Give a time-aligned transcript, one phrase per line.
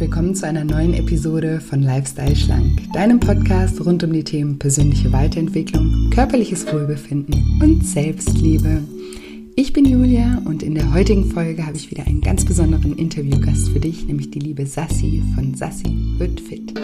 [0.00, 5.12] willkommen zu einer neuen Episode von Lifestyle Schlank, deinem Podcast rund um die Themen persönliche
[5.12, 8.82] Weiterentwicklung, körperliches Wohlbefinden und Selbstliebe.
[9.56, 13.70] Ich bin Julia und in der heutigen Folge habe ich wieder einen ganz besonderen Interviewgast
[13.70, 16.74] für dich, nämlich die liebe Sassi von Sassi wird fit.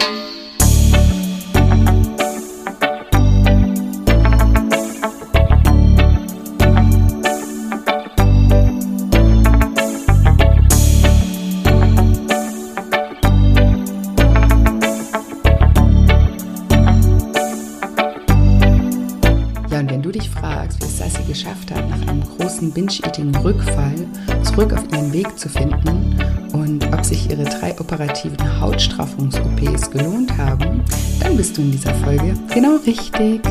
[22.75, 23.95] Binge-Eating-Rückfall
[24.43, 26.19] zurück auf ihren Weg zu finden
[26.51, 30.83] und ob sich ihre drei operativen Hautstraffungs-OPs gelohnt haben,
[31.21, 33.41] dann bist du in dieser Folge genau richtig.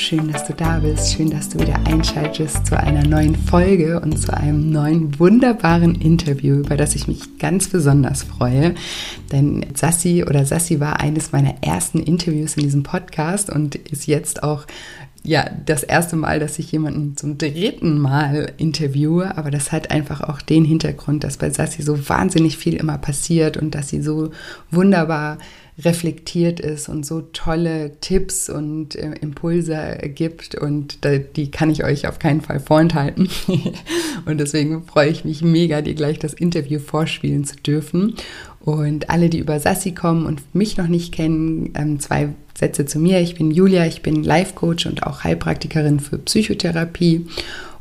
[0.00, 1.12] Schön, dass du da bist.
[1.12, 6.56] Schön, dass du wieder einschaltest zu einer neuen Folge und zu einem neuen wunderbaren Interview,
[6.56, 8.74] über das ich mich ganz besonders freue.
[9.30, 14.42] Denn Sassi oder Sassi war eines meiner ersten Interviews in diesem Podcast und ist jetzt
[14.42, 14.66] auch
[15.22, 20.22] ja, das erste Mal, dass ich jemanden zum dritten Mal interviewe, aber das hat einfach
[20.22, 24.30] auch den Hintergrund, dass bei Sassi so wahnsinnig viel immer passiert und dass sie so
[24.70, 25.38] wunderbar
[25.84, 31.84] reflektiert ist und so tolle Tipps und äh, Impulse gibt und da, die kann ich
[31.84, 33.28] euch auf keinen Fall vorenthalten.
[34.26, 38.14] und deswegen freue ich mich mega, dir gleich das Interview vorspielen zu dürfen.
[38.62, 42.98] Und alle, die über Sassi kommen und mich noch nicht kennen, ähm, zwei Sätze zu
[42.98, 43.20] mir.
[43.20, 47.26] Ich bin Julia, ich bin Life-Coach und auch Heilpraktikerin für Psychotherapie.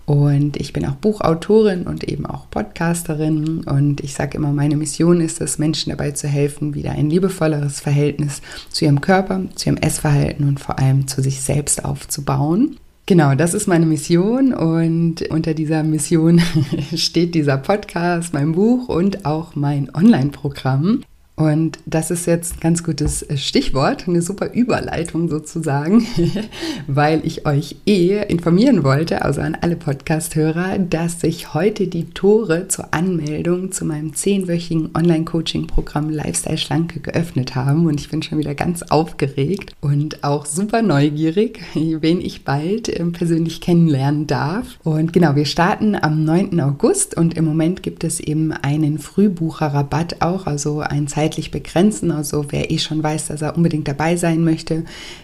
[0.05, 3.63] Und ich bin auch Buchautorin und eben auch Podcasterin.
[3.65, 7.79] Und ich sage immer, meine Mission ist es, Menschen dabei zu helfen, wieder ein liebevolleres
[7.79, 12.77] Verhältnis zu ihrem Körper, zu ihrem Essverhalten und vor allem zu sich selbst aufzubauen.
[13.09, 16.39] Genau, das ist meine Mission und unter dieser Mission
[16.95, 21.01] steht dieser Podcast, mein Buch und auch mein Online-Programm.
[21.39, 26.05] Und das ist jetzt ein ganz gutes Stichwort, eine super Überleitung sozusagen,
[26.87, 32.67] weil ich euch eh informieren wollte, also an alle Podcast-Hörer, dass sich heute die Tore
[32.67, 37.87] zur Anmeldung zu meinem zehnwöchigen Online-Coaching-Programm Lifestyle Schlanke geöffnet haben.
[37.87, 43.13] Und ich bin schon wieder ganz aufgeregt und auch super neugierig, wen ich bald ähm,
[43.13, 44.77] persönlich kennenlernen darf.
[44.83, 46.59] Und genau, wir starten am 9.
[46.59, 52.11] August und im Moment gibt es eben einen Frühbucherrabatt auch, also ein Zeit zeitlich begrenzen.
[52.11, 54.83] Also wer eh schon weiß, dass er unbedingt dabei sein möchte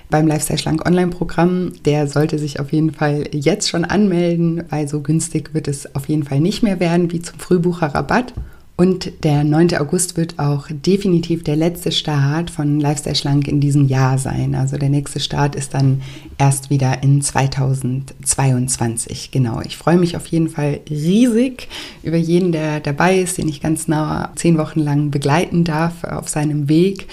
[0.10, 5.02] beim Lifestyle Schlank Online-Programm, der sollte sich auf jeden Fall jetzt schon anmelden, weil so
[5.02, 8.34] günstig wird es auf jeden Fall nicht mehr werden wie zum Frühbucherrabatt.
[8.78, 9.78] Und der 9.
[9.78, 14.54] August wird auch definitiv der letzte Start von Lifestyle Schlank in diesem Jahr sein.
[14.54, 16.02] Also der nächste Start ist dann
[16.38, 19.32] erst wieder in 2022.
[19.32, 21.70] Genau, ich freue mich auf jeden Fall riesig
[22.04, 26.28] über jeden, der dabei ist, den ich ganz nah zehn Wochen lang begleiten darf auf
[26.28, 27.08] seinem Weg.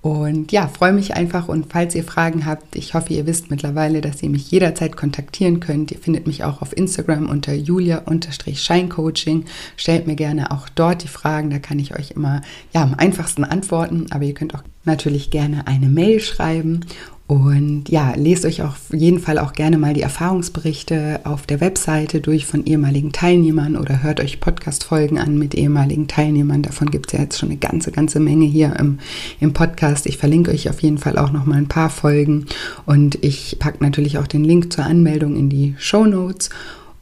[0.00, 4.00] Und ja, freue mich einfach und falls ihr Fragen habt, ich hoffe, ihr wisst mittlerweile,
[4.00, 5.90] dass ihr mich jederzeit kontaktieren könnt.
[5.90, 9.46] Ihr findet mich auch auf Instagram unter julia-scheincoaching.
[9.76, 12.42] Stellt mir gerne auch dort die Fragen, da kann ich euch immer
[12.72, 16.84] ja, am einfachsten antworten, aber ihr könnt auch natürlich gerne eine Mail schreiben
[17.28, 22.22] und ja, lest euch auf jeden Fall auch gerne mal die Erfahrungsberichte auf der Webseite
[22.22, 26.62] durch von ehemaligen Teilnehmern oder hört euch Podcast-Folgen an mit ehemaligen Teilnehmern.
[26.62, 28.98] Davon gibt es ja jetzt schon eine ganze, ganze Menge hier im,
[29.40, 30.06] im Podcast.
[30.06, 32.46] Ich verlinke euch auf jeden Fall auch noch mal ein paar Folgen
[32.86, 36.48] und ich packe natürlich auch den Link zur Anmeldung in die Show Notes.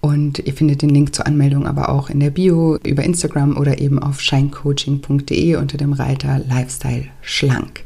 [0.01, 3.81] Und ihr findet den Link zur Anmeldung aber auch in der Bio über Instagram oder
[3.81, 7.85] eben auf shinecoaching.de unter dem Reiter Lifestyle Schlank.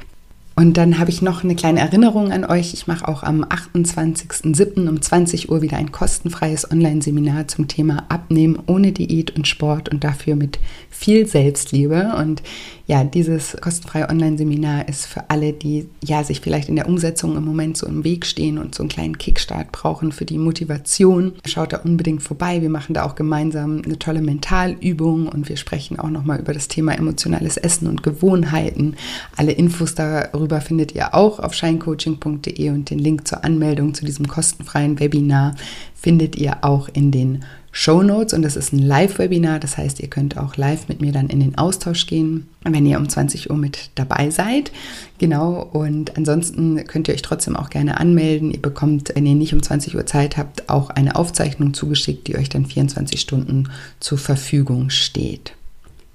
[0.57, 2.75] Und dann habe ich noch eine kleine Erinnerung an euch.
[2.75, 4.89] Ich mache auch am 28.07.
[4.89, 10.05] um 20 Uhr wieder ein kostenfreies Online-Seminar zum Thema Abnehmen ohne Diät und Sport und
[10.05, 10.59] dafür mit
[10.91, 12.13] viel Selbstliebe.
[12.19, 12.43] Und
[12.91, 17.45] ja, dieses kostenfreie Online-Seminar ist für alle, die ja sich vielleicht in der Umsetzung im
[17.45, 21.35] Moment so im Weg stehen und so einen kleinen Kickstart brauchen für die Motivation.
[21.47, 22.63] Schaut da unbedingt vorbei.
[22.63, 26.67] Wir machen da auch gemeinsam eine tolle Mentalübung und wir sprechen auch nochmal über das
[26.67, 28.97] Thema emotionales Essen und Gewohnheiten.
[29.37, 34.27] Alle Infos darüber findet ihr auch auf shinecoaching.de und den Link zur Anmeldung zu diesem
[34.27, 35.55] kostenfreien Webinar
[35.95, 39.61] findet ihr auch in den Show und das ist ein Live-Webinar.
[39.61, 42.99] Das heißt, ihr könnt auch live mit mir dann in den Austausch gehen, wenn ihr
[42.99, 44.73] um 20 Uhr mit dabei seid.
[45.19, 45.69] Genau.
[45.73, 48.51] Und ansonsten könnt ihr euch trotzdem auch gerne anmelden.
[48.51, 52.37] Ihr bekommt, wenn ihr nicht um 20 Uhr Zeit habt, auch eine Aufzeichnung zugeschickt, die
[52.37, 53.69] euch dann 24 Stunden
[54.01, 55.53] zur Verfügung steht.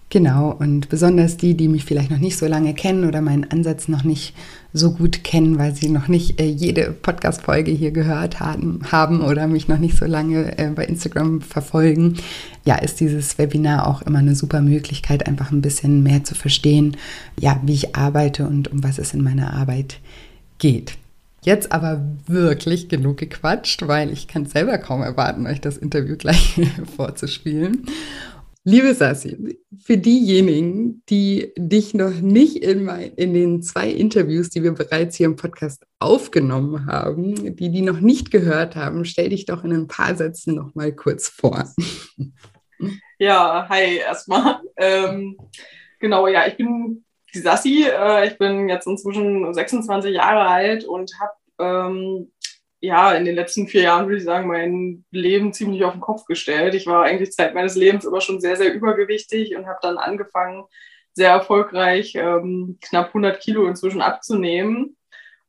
[0.10, 3.88] Genau, und besonders die, die mich vielleicht noch nicht so lange kennen oder meinen Ansatz
[3.88, 4.34] noch nicht
[4.78, 9.48] so gut kennen, weil sie noch nicht äh, jede Podcast-Folge hier gehört haben, haben oder
[9.48, 12.18] mich noch nicht so lange äh, bei Instagram verfolgen,
[12.66, 16.98] ja, ist dieses Webinar auch immer eine super Möglichkeit, einfach ein bisschen mehr zu verstehen,
[17.40, 20.00] ja, wie ich arbeite und um was es in meiner Arbeit
[20.58, 20.98] geht.
[21.42, 26.60] Jetzt aber wirklich genug gequatscht, weil ich kann selber kaum erwarten, euch das Interview gleich
[26.98, 27.86] vorzuspielen.
[28.68, 34.64] Liebe Sassi, für diejenigen, die dich noch nicht in, mein, in den zwei Interviews, die
[34.64, 39.46] wir bereits hier im Podcast aufgenommen haben, die die noch nicht gehört haben, stell dich
[39.46, 41.72] doch in ein paar Sätzen noch mal kurz vor.
[43.20, 44.60] Ja, hi erstmal.
[44.78, 45.38] Ähm,
[46.00, 47.86] genau, ja, ich bin die Sassi.
[47.88, 52.32] Äh, ich bin jetzt inzwischen 26 Jahre alt und habe ähm,
[52.86, 56.26] ja, in den letzten vier Jahren würde ich sagen, mein Leben ziemlich auf den Kopf
[56.26, 56.76] gestellt.
[56.76, 60.66] Ich war eigentlich Zeit meines Lebens immer schon sehr, sehr übergewichtig und habe dann angefangen,
[61.14, 64.98] sehr erfolgreich ähm, knapp 100 Kilo inzwischen abzunehmen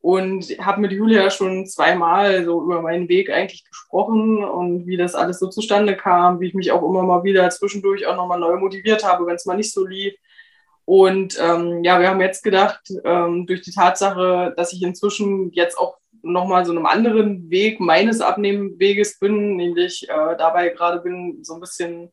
[0.01, 5.17] und habe mit Julia schon zweimal so über meinen Weg eigentlich gesprochen und wie das
[5.17, 8.57] alles so zustande kam, wie ich mich auch immer mal wieder zwischendurch auch nochmal neu
[8.57, 10.15] motiviert habe, wenn es mal nicht so lief.
[10.85, 15.77] Und ähm, ja, wir haben jetzt gedacht, ähm, durch die Tatsache, dass ich inzwischen jetzt
[15.77, 15.99] auch
[16.33, 21.61] nochmal so einem anderen Weg meines Abnehmweges bin, nämlich äh, dabei gerade bin, so ein
[21.61, 22.13] bisschen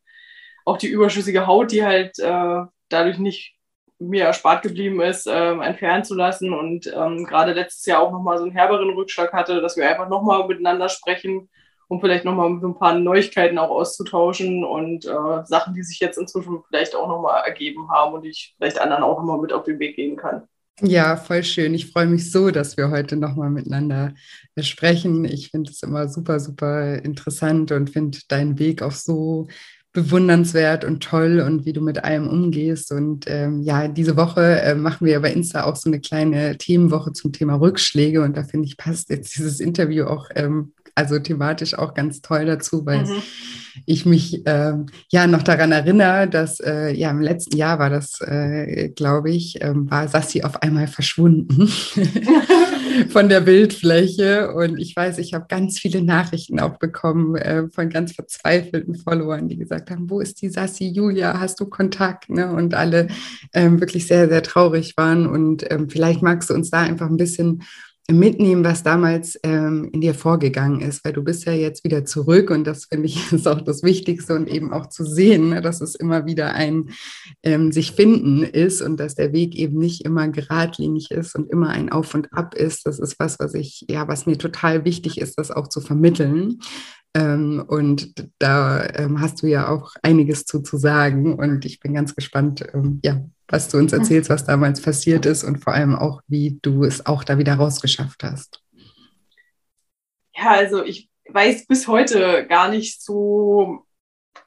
[0.64, 3.54] auch die überschüssige Haut, die halt äh, dadurch nicht
[3.98, 8.38] mir erspart geblieben ist, äh, entfernen zu lassen und ähm, gerade letztes Jahr auch nochmal
[8.38, 11.48] so einen herberen Rückschlag hatte, dass wir einfach nochmal miteinander sprechen,
[11.88, 16.18] um vielleicht nochmal so ein paar Neuigkeiten auch auszutauschen und äh, Sachen, die sich jetzt
[16.18, 19.78] inzwischen vielleicht auch nochmal ergeben haben und ich vielleicht anderen auch nochmal mit auf den
[19.78, 20.48] Weg gehen kann.
[20.82, 21.72] Ja, voll schön.
[21.74, 24.14] Ich freue mich so, dass wir heute nochmal miteinander
[24.58, 25.24] sprechen.
[25.24, 29.46] Ich finde es immer super, super interessant und finde deinen Weg auch so
[29.92, 32.90] bewundernswert und toll und wie du mit allem umgehst.
[32.90, 37.12] Und ähm, ja, diese Woche äh, machen wir bei Insta auch so eine kleine Themenwoche
[37.12, 38.22] zum Thema Rückschläge.
[38.22, 42.46] Und da finde ich, passt jetzt dieses Interview auch ähm, also thematisch auch ganz toll
[42.46, 43.22] dazu, weil mhm.
[43.84, 44.74] ich mich äh,
[45.10, 49.62] ja noch daran erinnere, dass äh, ja im letzten Jahr war das, äh, glaube ich,
[49.62, 51.68] ähm, war Sassi auf einmal verschwunden
[53.08, 57.88] von der Bildfläche und ich weiß, ich habe ganz viele Nachrichten auch bekommen äh, von
[57.90, 62.30] ganz verzweifelten Followern, die gesagt haben, wo ist die Sassi Julia, hast du Kontakt?
[62.30, 62.52] Ne?
[62.52, 63.08] Und alle
[63.52, 67.16] ähm, wirklich sehr, sehr traurig waren und ähm, vielleicht magst du uns da einfach ein
[67.16, 67.62] bisschen
[68.10, 72.50] mitnehmen, was damals ähm, in dir vorgegangen ist, weil du bist ja jetzt wieder zurück
[72.50, 75.80] und das finde ich ist auch das Wichtigste und eben auch zu sehen, ne, dass
[75.80, 76.90] es immer wieder ein
[77.42, 81.70] ähm, sich finden ist und dass der Weg eben nicht immer geradlinig ist und immer
[81.70, 82.86] ein Auf und Ab ist.
[82.86, 86.58] Das ist was, was ich, ja, was mir total wichtig ist, das auch zu vermitteln.
[87.14, 91.94] Ähm, und da ähm, hast du ja auch einiges zu, zu sagen und ich bin
[91.94, 95.94] ganz gespannt, ähm, ja, was du uns erzählst, was damals passiert ist und vor allem
[95.94, 98.62] auch, wie du es auch da wieder rausgeschafft hast.
[100.34, 103.86] Ja, also ich weiß bis heute gar nicht so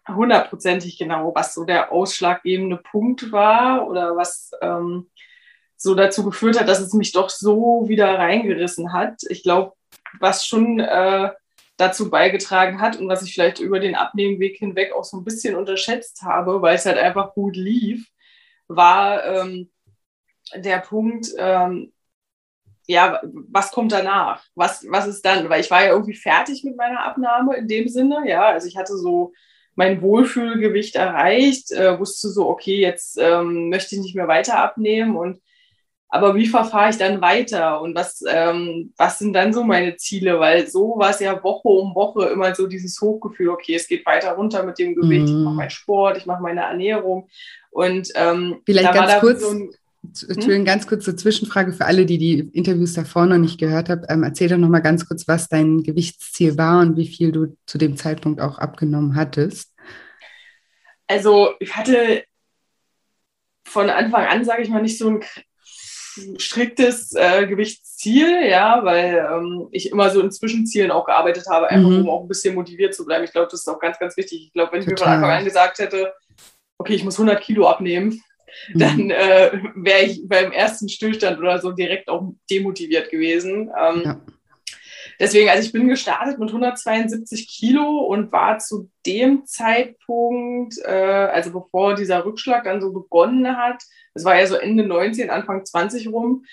[0.08, 5.10] hundertprozentig genau, was so der ausschlaggebende Punkt war oder was ähm,
[5.78, 9.22] so dazu geführt hat, dass es mich doch so wieder reingerissen hat.
[9.30, 9.74] Ich glaube,
[10.20, 11.30] was schon äh,
[11.78, 15.56] dazu beigetragen hat und was ich vielleicht über den Abnehmweg hinweg auch so ein bisschen
[15.56, 18.08] unterschätzt habe, weil es halt einfach gut lief,
[18.68, 19.70] war ähm,
[20.56, 21.94] der Punkt, ähm,
[22.88, 24.44] ja, was kommt danach?
[24.56, 25.50] Was, was ist dann?
[25.50, 28.48] Weil ich war ja irgendwie fertig mit meiner Abnahme in dem Sinne, ja.
[28.48, 29.34] Also ich hatte so
[29.76, 35.16] mein Wohlfühlgewicht erreicht, äh, wusste so, okay, jetzt ähm, möchte ich nicht mehr weiter abnehmen
[35.16, 35.40] und
[36.10, 40.40] aber wie verfahre ich dann weiter und was, ähm, was sind dann so meine Ziele?
[40.40, 44.06] Weil so war es ja Woche um Woche immer so dieses Hochgefühl, okay, es geht
[44.06, 45.28] weiter runter mit dem Gewicht, mm.
[45.28, 45.56] ich mache mhm.
[45.58, 47.28] meinen Sport, ich mache meine Ernährung
[47.72, 49.42] und ähm, vielleicht ganz kurz.
[49.42, 49.70] So ein,
[50.04, 54.04] Entschuldigung, ganz kurze Zwischenfrage für alle, die die Interviews davor noch nicht gehört haben.
[54.08, 57.58] Ähm, erzähl doch noch mal ganz kurz, was dein Gewichtsziel war und wie viel du
[57.66, 59.74] zu dem Zeitpunkt auch abgenommen hattest.
[61.08, 62.24] Also ich hatte
[63.68, 65.20] von Anfang an, sage ich mal, nicht so ein
[66.38, 71.90] striktes äh, Gewichtsziel, ja, weil ähm, ich immer so in Zwischenzielen auch gearbeitet habe, einfach
[71.90, 72.02] mhm.
[72.02, 73.24] um auch ein bisschen motiviert zu bleiben.
[73.24, 74.46] Ich glaube, das ist auch ganz, ganz wichtig.
[74.46, 75.08] Ich glaube, wenn ich Total.
[75.08, 76.14] mir von Anfang an gesagt hätte,
[76.78, 78.22] okay, ich muss 100 Kilo abnehmen,
[78.74, 78.80] mhm.
[78.80, 83.72] dann äh, wäre ich beim ersten Stillstand oder so direkt auch demotiviert gewesen.
[83.80, 84.22] Ähm, ja.
[85.20, 91.52] Deswegen, also ich bin gestartet mit 172 Kilo und war zu dem Zeitpunkt, äh, also
[91.52, 93.82] bevor dieser Rückschlag dann so begonnen hat,
[94.14, 96.46] das war ja so Ende 19, Anfang 20 rum,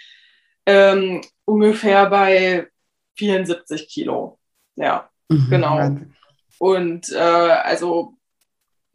[0.67, 2.69] ähm, ungefähr bei
[3.17, 4.39] 74 Kilo.
[4.77, 5.97] Ja, mhm, genau.
[6.59, 8.15] Und äh, also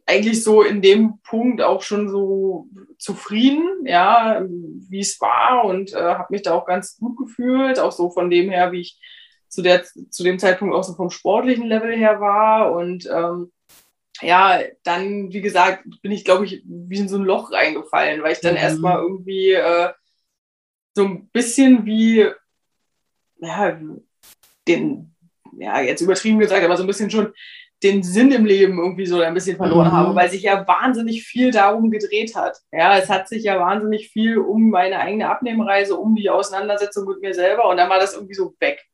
[0.06, 2.66] eigentlich so in dem Punkt auch schon so
[2.98, 7.92] zufrieden, ja, wie es war und äh, habe mich da auch ganz gut gefühlt, auch
[7.92, 9.00] so von dem her, wie ich
[9.50, 13.52] zu, der, zu dem Zeitpunkt auch so vom sportlichen Level her war und ähm,
[14.22, 18.32] ja, dann, wie gesagt, bin ich, glaube ich, wie in so ein Loch reingefallen, weil
[18.32, 18.60] ich dann mhm.
[18.60, 19.90] erstmal irgendwie äh,
[20.94, 22.26] so ein bisschen wie,
[23.38, 23.80] ja,
[24.68, 25.14] den,
[25.58, 27.32] ja, jetzt übertrieben gesagt, aber so ein bisschen schon
[27.82, 29.92] den Sinn im Leben irgendwie so ein bisschen verloren mhm.
[29.92, 32.58] habe, weil sich ja wahnsinnig viel darum gedreht hat.
[32.72, 37.22] Ja, es hat sich ja wahnsinnig viel um meine eigene Abnehmreise, um die Auseinandersetzung mit
[37.22, 38.84] mir selber und dann war das irgendwie so weg.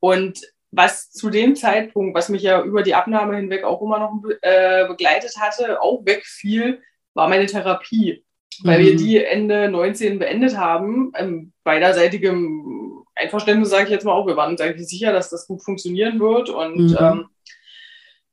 [0.00, 4.22] Und was zu dem Zeitpunkt, was mich ja über die Abnahme hinweg auch immer noch
[4.42, 6.82] äh, begleitet hatte, auch wegfiel,
[7.14, 8.24] war meine Therapie.
[8.62, 8.84] Weil mhm.
[8.84, 14.36] wir die Ende 19 beendet haben, ähm, beiderseitigem Einverständnis sage ich jetzt mal auch, wir
[14.36, 16.50] waren uns eigentlich sicher, dass das gut funktionieren wird.
[16.50, 16.96] Und mhm.
[16.98, 17.26] ähm,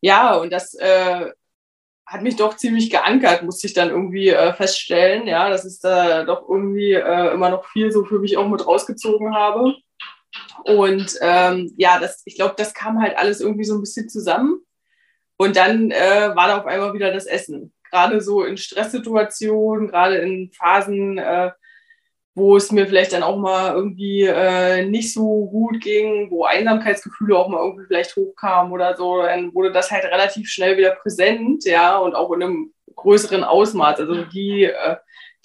[0.01, 1.31] ja, und das äh,
[2.05, 6.23] hat mich doch ziemlich geankert, musste ich dann irgendwie äh, feststellen, ja, dass ich da
[6.23, 9.75] doch irgendwie äh, immer noch viel so für mich auch mit rausgezogen habe.
[10.65, 14.61] Und ähm, ja, das, ich glaube, das kam halt alles irgendwie so ein bisschen zusammen.
[15.37, 17.71] Und dann äh, war da auf einmal wieder das Essen.
[17.91, 21.51] Gerade so in Stresssituationen, gerade in Phasen, äh,
[22.33, 27.37] wo es mir vielleicht dann auch mal irgendwie äh, nicht so gut ging, wo Einsamkeitsgefühle
[27.37, 31.63] auch mal irgendwie vielleicht hochkamen oder so, dann wurde das halt relativ schnell wieder präsent,
[31.65, 33.99] ja, und auch in einem größeren Ausmaß.
[33.99, 34.95] Also die, äh,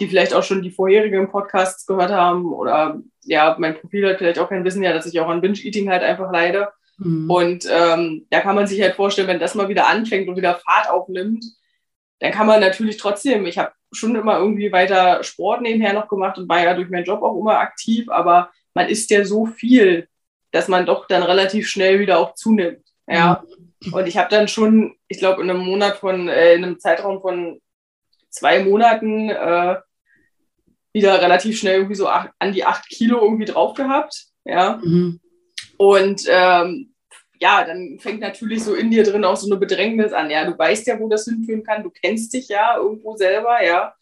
[0.00, 4.39] die vielleicht auch schon die vorherigen Podcasts gehört haben oder ja, mein Profil hat vielleicht
[4.39, 6.69] auch kein Wissen ja, dass ich auch an Binge-Eating halt einfach leide.
[6.99, 7.31] Mhm.
[7.31, 10.55] Und ähm, da kann man sich halt vorstellen, wenn das mal wieder anfängt und wieder
[10.57, 11.45] Fahrt aufnimmt,
[12.21, 16.39] dann kann man natürlich trotzdem, ich habe schon immer irgendwie weiter Sport nebenher noch gemacht
[16.39, 20.09] und war ja durch meinen Job auch immer aktiv, aber man isst ja so viel,
[20.53, 22.85] dass man doch dann relativ schnell wieder auch zunimmt.
[23.09, 23.43] Ja.
[23.83, 23.95] Mhm.
[23.95, 27.21] Und ich habe dann schon, ich glaube, in einem Monat von, äh, in einem Zeitraum
[27.21, 27.61] von
[28.29, 29.77] zwei Monaten äh,
[30.92, 34.26] wieder relativ schnell irgendwie so acht, an die acht Kilo irgendwie drauf gehabt.
[34.44, 34.80] Ja.
[34.82, 35.20] Mhm.
[35.76, 36.94] Und ähm,
[37.40, 40.30] ja, dann fängt natürlich so in dir drin auch so eine Bedrängnis an.
[40.30, 43.94] Ja, du weißt ja, wo das hinführen kann, du kennst dich ja irgendwo selber, ja.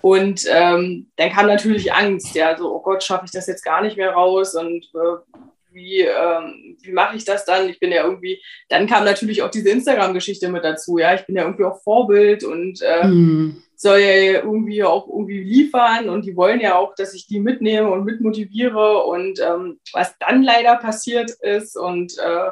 [0.00, 3.82] Und ähm, dann kam natürlich Angst, ja, so, oh Gott, schaffe ich das jetzt gar
[3.82, 5.36] nicht mehr raus und äh,
[5.72, 7.68] wie, ähm, wie mache ich das dann?
[7.68, 11.36] Ich bin ja irgendwie, dann kam natürlich auch diese Instagram-Geschichte mit dazu, ja, ich bin
[11.36, 13.62] ja irgendwie auch Vorbild und äh, mhm.
[13.80, 17.88] Soll ja irgendwie auch irgendwie liefern und die wollen ja auch, dass ich die mitnehme
[17.88, 22.50] und mitmotiviere und ähm, was dann leider passiert ist und äh,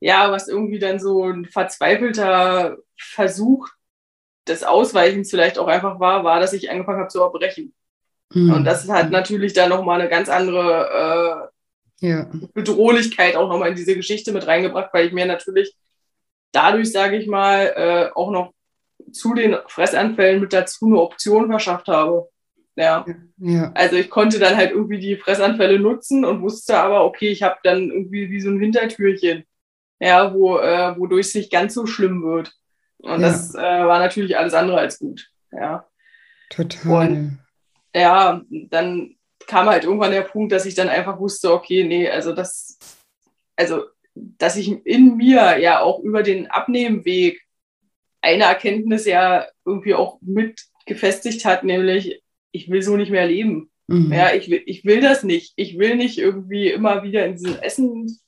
[0.00, 3.68] ja, was irgendwie dann so ein verzweifelter Versuch
[4.48, 7.74] des Ausweichens vielleicht auch einfach war, war, dass ich angefangen habe zu erbrechen.
[8.32, 8.54] Mhm.
[8.54, 11.50] Und das hat natürlich dann nochmal eine ganz andere
[12.00, 12.30] äh, ja.
[12.54, 15.76] Bedrohlichkeit auch nochmal in diese Geschichte mit reingebracht, weil ich mir natürlich
[16.50, 18.54] dadurch, sage ich mal, äh, auch noch
[19.12, 22.28] zu den Fressanfällen mit dazu eine Option verschafft habe.
[22.76, 23.04] Ja.
[23.38, 23.72] ja.
[23.74, 27.56] Also ich konnte dann halt irgendwie die Fressanfälle nutzen und wusste aber, okay, ich habe
[27.62, 29.44] dann irgendwie wie so ein Hintertürchen
[30.00, 32.52] ja, wo, äh, wodurch es nicht ganz so schlimm wird.
[32.98, 33.28] Und ja.
[33.28, 35.30] das äh, war natürlich alles andere als gut.
[35.52, 35.86] Ja.
[36.48, 37.08] Total.
[37.08, 37.38] Und
[37.94, 39.16] ja, dann
[39.46, 42.78] kam halt irgendwann der Punkt, dass ich dann einfach wusste, okay, nee, also das,
[43.56, 47.42] also, dass ich in mir ja auch über den Abnehmweg
[48.22, 52.22] eine Erkenntnis ja irgendwie auch mit gefestigt hat, nämlich,
[52.52, 53.70] ich will so nicht mehr leben.
[53.86, 54.12] Mhm.
[54.12, 55.52] Ja, ich will, ich will das nicht.
[55.56, 58.20] Ich will nicht irgendwie immer wieder in diesen Essen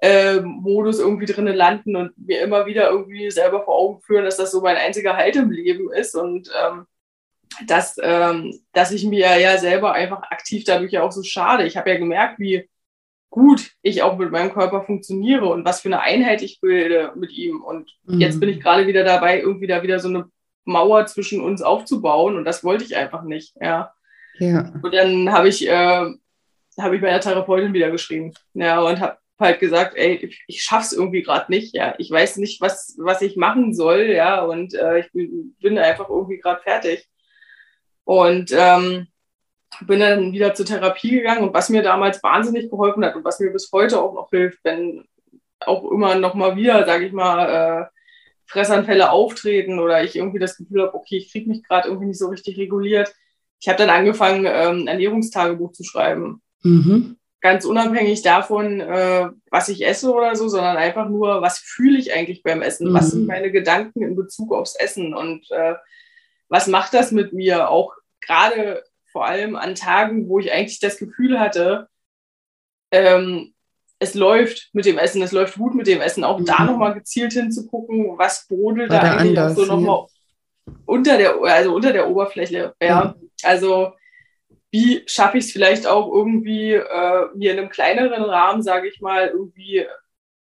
[0.00, 4.36] äh, Modus irgendwie drinnen landen und mir immer wieder irgendwie selber vor Augen führen, dass
[4.36, 6.86] das so mein einziger Halt im Leben ist und ähm,
[7.66, 11.66] dass, ähm, dass ich mir ja selber einfach aktiv dadurch ja auch so schade.
[11.66, 12.68] Ich habe ja gemerkt, wie
[13.32, 17.32] gut ich auch mit meinem Körper funktioniere und was für eine Einheit ich bilde mit
[17.32, 17.62] ihm.
[17.62, 18.20] Und mhm.
[18.20, 20.30] jetzt bin ich gerade wieder dabei, irgendwie da wieder so eine
[20.64, 23.56] Mauer zwischen uns aufzubauen und das wollte ich einfach nicht.
[23.60, 23.92] Ja.
[24.38, 24.72] ja.
[24.82, 26.10] Und dann habe ich, äh,
[26.78, 28.34] hab ich meiner Therapeutin wieder geschrieben.
[28.52, 31.94] Ja, und habe halt gesagt, ey, ich, ich schaff's irgendwie gerade nicht, ja.
[31.96, 36.10] Ich weiß nicht, was, was ich machen soll, ja, und äh, ich bin, bin einfach
[36.10, 37.08] irgendwie gerade fertig.
[38.04, 39.06] Und ähm,
[39.80, 43.40] bin dann wieder zur Therapie gegangen und was mir damals wahnsinnig geholfen hat und was
[43.40, 45.04] mir bis heute auch noch hilft, wenn
[45.60, 47.86] auch immer noch mal wieder, sage ich mal, äh,
[48.46, 52.18] Fressanfälle auftreten oder ich irgendwie das Gefühl habe, okay, ich kriege mich gerade irgendwie nicht
[52.18, 53.14] so richtig reguliert.
[53.60, 56.42] Ich habe dann angefangen, ähm, Ernährungstagebuch zu schreiben.
[56.62, 61.98] Mhm ganz unabhängig davon, äh, was ich esse oder so, sondern einfach nur, was fühle
[61.98, 62.90] ich eigentlich beim Essen?
[62.90, 62.94] Mhm.
[62.94, 63.26] Was sind mhm.
[63.26, 65.12] meine Gedanken in Bezug aufs Essen?
[65.12, 65.74] Und äh,
[66.48, 67.68] was macht das mit mir?
[67.68, 71.88] Auch gerade vor allem an Tagen, wo ich eigentlich das Gefühl hatte,
[72.90, 73.54] ähm,
[73.98, 76.46] es läuft mit dem Essen, es läuft gut mit dem Essen, auch mhm.
[76.46, 80.06] da nochmal gezielt hinzugucken, was brodelt War da eigentlich auch so nochmal
[80.86, 82.74] unter der, also unter der Oberfläche.
[82.82, 83.30] Ja, mhm.
[83.42, 83.92] also
[84.72, 89.00] wie schaffe ich es vielleicht auch irgendwie äh, mir in einem kleineren Rahmen, sage ich
[89.00, 89.86] mal, irgendwie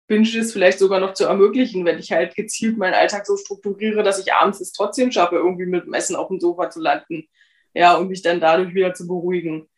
[0.09, 4.19] Binges vielleicht sogar noch zu ermöglichen, wenn ich halt gezielt meinen Alltag so strukturiere, dass
[4.19, 7.29] ich abends es trotzdem schaffe, irgendwie mit dem Essen auf dem Sofa zu landen.
[7.77, 9.69] Ja, und mich dann dadurch wieder zu beruhigen.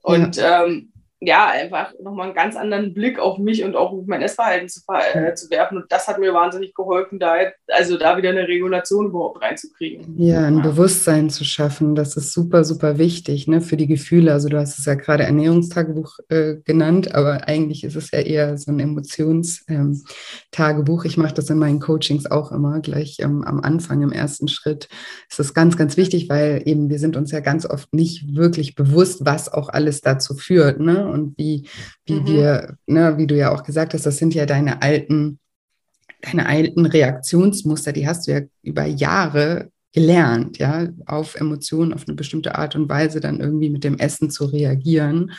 [0.00, 0.64] Und ja.
[0.64, 0.91] ähm,
[1.24, 4.80] ja, einfach nochmal einen ganz anderen Blick auf mich und auch auf mein Essverhalten zu,
[4.88, 5.78] äh, zu, werfen.
[5.78, 7.34] Und das hat mir wahnsinnig geholfen, da,
[7.68, 10.16] also da wieder eine Regulation überhaupt reinzukriegen.
[10.18, 10.62] Ja, ein ja.
[10.62, 14.32] Bewusstsein zu schaffen, das ist super, super wichtig ne, für die Gefühle.
[14.32, 18.58] Also du hast es ja gerade Ernährungstagebuch äh, genannt, aber eigentlich ist es ja eher
[18.58, 21.04] so ein Emotionstagebuch.
[21.04, 24.48] Ähm, ich mache das in meinen Coachings auch immer gleich ähm, am Anfang, im ersten
[24.48, 24.88] Schritt.
[25.30, 28.74] Es ist ganz, ganz wichtig, weil eben wir sind uns ja ganz oft nicht wirklich
[28.74, 30.80] bewusst, was auch alles dazu führt.
[30.80, 31.11] Ne?
[31.12, 31.68] Und wie,
[32.06, 32.26] wie mhm.
[32.26, 35.38] wir, ne, wie du ja auch gesagt hast, das sind ja deine alten,
[36.20, 42.16] deine alten Reaktionsmuster, die hast du ja über Jahre gelernt, ja, auf Emotionen auf eine
[42.16, 45.32] bestimmte Art und Weise dann irgendwie mit dem Essen zu reagieren.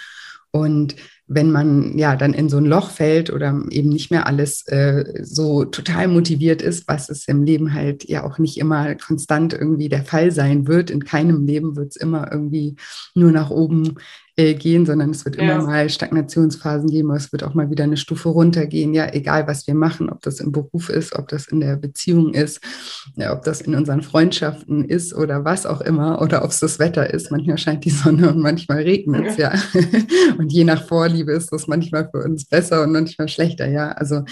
[0.52, 4.68] Und wenn man ja dann in so ein Loch fällt oder eben nicht mehr alles
[4.68, 9.54] äh, so total motiviert ist, was es im Leben halt ja auch nicht immer konstant
[9.54, 10.92] irgendwie der Fall sein wird.
[10.92, 12.76] In keinem Leben wird es immer irgendwie
[13.16, 13.96] nur nach oben
[14.36, 15.44] äh, gehen, sondern es wird ja.
[15.44, 18.94] immer mal Stagnationsphasen geben, es wird auch mal wieder eine Stufe runtergehen.
[18.94, 22.34] Ja, egal was wir machen, ob das im Beruf ist, ob das in der Beziehung
[22.34, 22.60] ist,
[23.16, 26.80] ja, ob das in unseren Freundschaften ist oder was auch immer, oder ob es das
[26.80, 27.30] Wetter ist.
[27.30, 29.54] Manchmal scheint die Sonne und manchmal regnet es, ja.
[29.54, 29.62] ja.
[30.38, 33.92] und je nach Vorliebe ist das manchmal für uns besser und manchmal schlechter, ja.
[33.92, 34.24] Also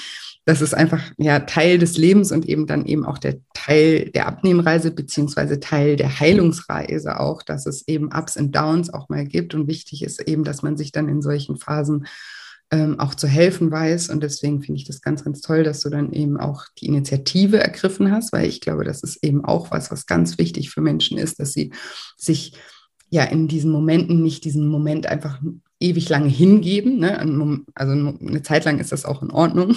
[0.46, 4.28] das ist einfach ja Teil des Lebens und eben dann eben auch der Teil der
[4.28, 9.54] Abnehmreise beziehungsweise Teil der Heilungsreise auch, dass es eben Ups und Downs auch mal gibt
[9.54, 12.08] und wichtig ist eben, dass man sich dann in solchen Phasen
[12.72, 15.90] ähm, auch zu helfen weiß und deswegen finde ich das ganz, ganz toll, dass du
[15.90, 19.92] dann eben auch die Initiative ergriffen hast, weil ich glaube, das ist eben auch was,
[19.92, 21.72] was ganz wichtig für Menschen ist, dass sie
[22.18, 22.54] sich
[23.10, 25.40] ja in diesen Momenten nicht diesen Moment einfach
[25.80, 27.00] ewig lange hingeben.
[27.00, 27.20] Ne?
[27.76, 29.76] Also eine Zeit lang ist das auch in Ordnung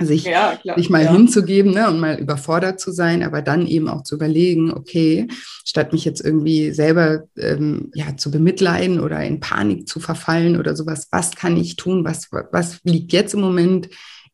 [0.00, 1.12] sich, ja, klar, sich mal ja.
[1.12, 5.28] hinzugeben ne, und mal überfordert zu sein, aber dann eben auch zu überlegen, okay,
[5.64, 10.74] statt mich jetzt irgendwie selber ähm, ja, zu bemitleiden oder in Panik zu verfallen oder
[10.74, 13.88] sowas, was kann ich tun, was, was liegt jetzt im Moment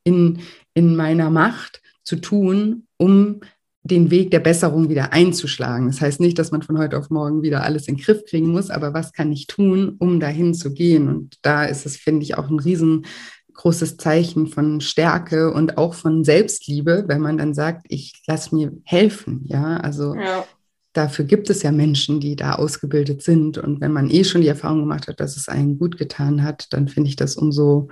[0.04, 0.40] in,
[0.74, 3.40] in meiner Macht zu tun, um
[3.82, 5.86] den Weg der Besserung wieder einzuschlagen.
[5.86, 8.48] Das heißt nicht, dass man von heute auf morgen wieder alles in den Griff kriegen
[8.48, 11.08] muss, aber was kann ich tun, um dahin zu gehen?
[11.08, 13.06] Und da ist es, finde ich, auch ein riesen
[13.54, 18.72] großes Zeichen von Stärke und auch von Selbstliebe, wenn man dann sagt, ich lasse mir
[18.84, 19.44] helfen.
[19.46, 20.44] Ja, also ja.
[20.92, 23.58] dafür gibt es ja Menschen, die da ausgebildet sind.
[23.58, 26.72] Und wenn man eh schon die Erfahrung gemacht hat, dass es einen gut getan hat,
[26.72, 27.88] dann finde ich das umso,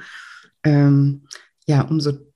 [0.64, 1.27] ähm,
[1.66, 2.28] ja, umso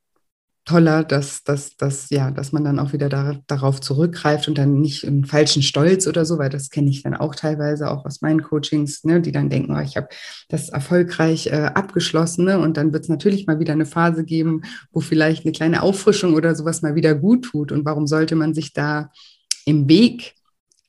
[0.65, 4.81] toller, dass, dass, dass, ja, dass man dann auch wieder da, darauf zurückgreift und dann
[4.81, 8.21] nicht einen falschen Stolz oder so, weil das kenne ich dann auch teilweise auch aus
[8.21, 10.09] meinen Coachings, ne, die dann denken, oh, ich habe
[10.49, 14.63] das erfolgreich äh, abgeschlossen ne, und dann wird es natürlich mal wieder eine Phase geben,
[14.93, 17.73] wo vielleicht eine kleine Auffrischung oder sowas mal wieder gut tut.
[17.73, 19.11] Und warum sollte man sich da
[19.65, 20.35] im Weg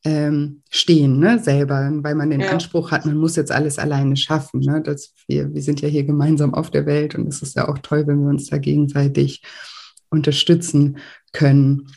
[0.06, 2.50] ähm, stehen, ne, selber, weil man den ja.
[2.50, 4.60] Anspruch hat, man muss jetzt alles alleine schaffen.
[4.60, 4.82] Ne?
[4.82, 7.78] Das, wir, wir sind ja hier gemeinsam auf der Welt und es ist ja auch
[7.80, 9.42] toll, wenn wir uns da gegenseitig
[10.10, 10.98] unterstützen
[11.32, 11.90] können.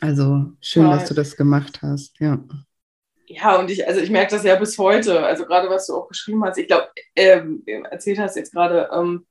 [0.00, 0.96] Also schön, ja.
[0.96, 2.42] dass du das gemacht hast, ja.
[3.26, 6.08] Ja, und ich, also ich merke das ja bis heute, also gerade was du auch
[6.08, 9.26] geschrieben hast, ich glaube, ähm, erzählt hast jetzt gerade, ähm,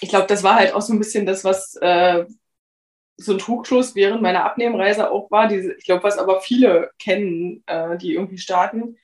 [0.00, 2.24] ich glaube, das war halt auch so ein bisschen das, was, äh,
[3.16, 7.62] so ein Trugschluss während meiner Abnehmreise auch war, diese, ich glaube, was aber viele kennen,
[7.66, 8.96] äh, die irgendwie starten,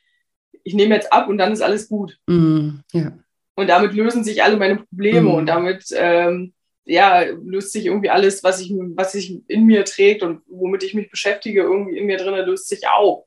[0.64, 2.18] ich nehme jetzt ab und dann ist alles gut.
[2.26, 3.12] Mm, ja.
[3.54, 5.34] Und damit lösen sich alle meine Probleme mm.
[5.34, 6.52] und damit ähm,
[6.84, 10.94] ja, löst sich irgendwie alles, was ich, was sich in mir trägt und womit ich
[10.94, 13.24] mich beschäftige, irgendwie in mir drin, löst sich auf.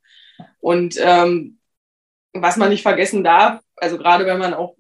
[0.60, 1.60] Und ähm,
[2.34, 4.76] was man nicht vergessen darf, also gerade wenn man auch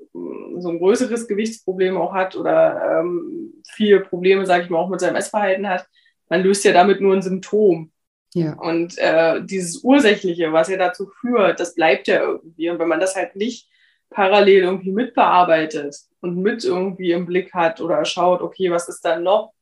[0.61, 4.99] so ein größeres Gewichtsproblem auch hat oder ähm, viele Probleme, sage ich mal, auch mit
[4.99, 5.85] seinem Essverhalten hat,
[6.29, 7.91] man löst ja damit nur ein Symptom.
[8.33, 8.53] Ja.
[8.53, 12.69] Und äh, dieses Ursächliche, was ja dazu führt, das bleibt ja irgendwie.
[12.69, 13.69] Und wenn man das halt nicht
[14.09, 19.23] parallel irgendwie mitbearbeitet und mit irgendwie im Blick hat oder schaut, okay, was ist dann
[19.23, 19.53] noch,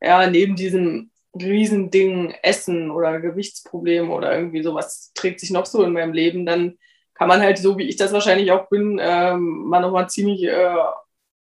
[0.00, 5.92] ja, neben diesem Riesending Essen oder Gewichtsproblem oder irgendwie sowas trägt sich noch so in
[5.92, 6.78] meinem Leben, dann
[7.14, 10.76] kann man halt so, wie ich das wahrscheinlich auch bin, ähm, mal nochmal ziemlich äh,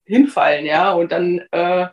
[0.06, 1.88] hinfallen, ja, und dann äh,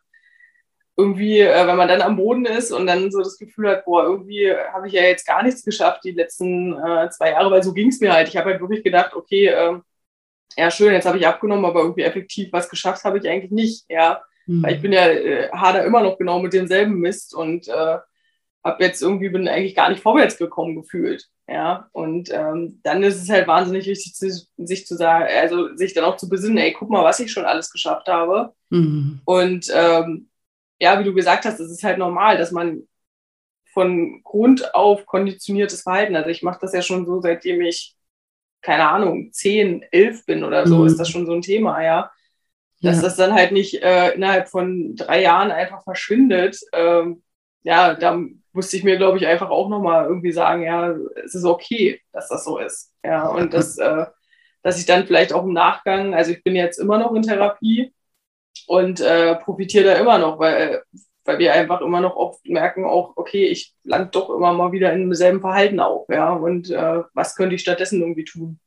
[0.97, 4.05] irgendwie, äh, wenn man dann am Boden ist und dann so das Gefühl hat, boah,
[4.05, 7.73] irgendwie habe ich ja jetzt gar nichts geschafft die letzten äh, zwei Jahre, weil so
[7.73, 8.29] ging es mir halt.
[8.29, 9.79] Ich habe halt wirklich gedacht, okay, äh,
[10.57, 13.85] ja, schön, jetzt habe ich abgenommen, aber irgendwie effektiv was geschafft habe ich eigentlich nicht,
[13.89, 14.23] ja.
[14.47, 14.63] Mhm.
[14.63, 17.99] Weil ich bin ja, äh, hader immer noch genau mit demselben Mist und äh,
[18.65, 21.89] habe jetzt irgendwie, bin eigentlich gar nicht vorwärts gekommen gefühlt, ja.
[21.93, 26.17] Und ähm, dann ist es halt wahnsinnig wichtig, sich zu sagen, also sich dann auch
[26.17, 28.55] zu besinnen, ey, guck mal, was ich schon alles geschafft habe.
[28.71, 29.21] Mhm.
[29.25, 30.29] Und ähm,
[30.81, 32.83] ja, wie du gesagt hast, es ist halt normal, dass man
[33.73, 37.97] von Grund auf konditioniertes Verhalten, also ich mache das ja schon so, seitdem ich
[38.63, 40.87] keine Ahnung, zehn, elf bin oder so, mhm.
[40.87, 42.11] ist das schon so ein Thema, ja.
[42.81, 43.03] Dass ja.
[43.03, 46.59] das dann halt nicht äh, innerhalb von drei Jahren einfach verschwindet.
[46.73, 47.23] Ähm,
[47.63, 48.21] ja, da
[48.53, 52.29] musste ich mir, glaube ich, einfach auch nochmal irgendwie sagen, ja, es ist okay, dass
[52.29, 52.93] das so ist.
[53.05, 54.07] Ja, und das, äh,
[54.63, 57.93] dass ich dann vielleicht auch im Nachgang, also ich bin jetzt immer noch in Therapie
[58.67, 60.83] und äh, profitiere da immer noch, weil
[61.25, 64.93] weil wir einfach immer noch oft merken, auch, okay, ich land doch immer mal wieder
[64.93, 68.59] in demselben Verhalten auf, ja, und äh, was könnte ich stattdessen irgendwie tun?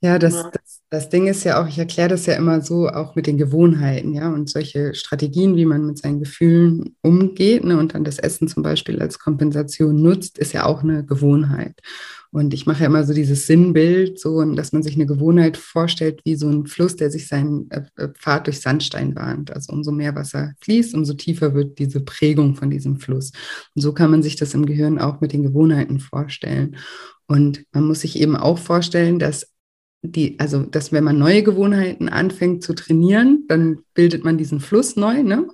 [0.00, 0.50] Ja, das, ja.
[0.52, 3.36] das, das Ding ist ja auch, ich erkläre das ja immer so, auch mit den
[3.36, 8.18] Gewohnheiten, ja, und solche Strategien, wie man mit seinen Gefühlen umgeht ne, und dann das
[8.18, 11.80] Essen zum Beispiel als Kompensation nutzt, ist ja auch eine Gewohnheit.
[12.30, 16.20] Und ich mache ja immer so dieses Sinnbild, so, dass man sich eine Gewohnheit vorstellt,
[16.24, 19.52] wie so ein Fluss, der sich seinen äh, äh, Pfad durch Sandstein bahnt.
[19.52, 23.30] Also umso mehr Wasser fließt, umso tiefer wird diese Prägung von diesem Fluss.
[23.76, 26.76] Und so kann man sich das im Gehirn auch mit den Gewohnheiten vorstellen.
[27.26, 29.53] Und man muss sich eben auch vorstellen, dass
[30.04, 34.96] die, also dass wenn man neue Gewohnheiten anfängt zu trainieren, dann bildet man diesen Fluss
[34.96, 35.48] neu, ne?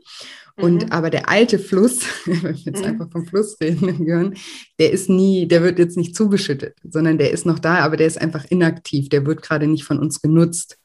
[0.56, 0.92] Und mhm.
[0.92, 2.86] aber der alte Fluss, wenn wir jetzt mhm.
[2.86, 4.34] einfach vom Fluss reden im Gehirn,
[4.78, 8.06] der ist nie, der wird jetzt nicht zugeschüttet, sondern der ist noch da, aber der
[8.06, 10.78] ist einfach inaktiv, der wird gerade nicht von uns genutzt.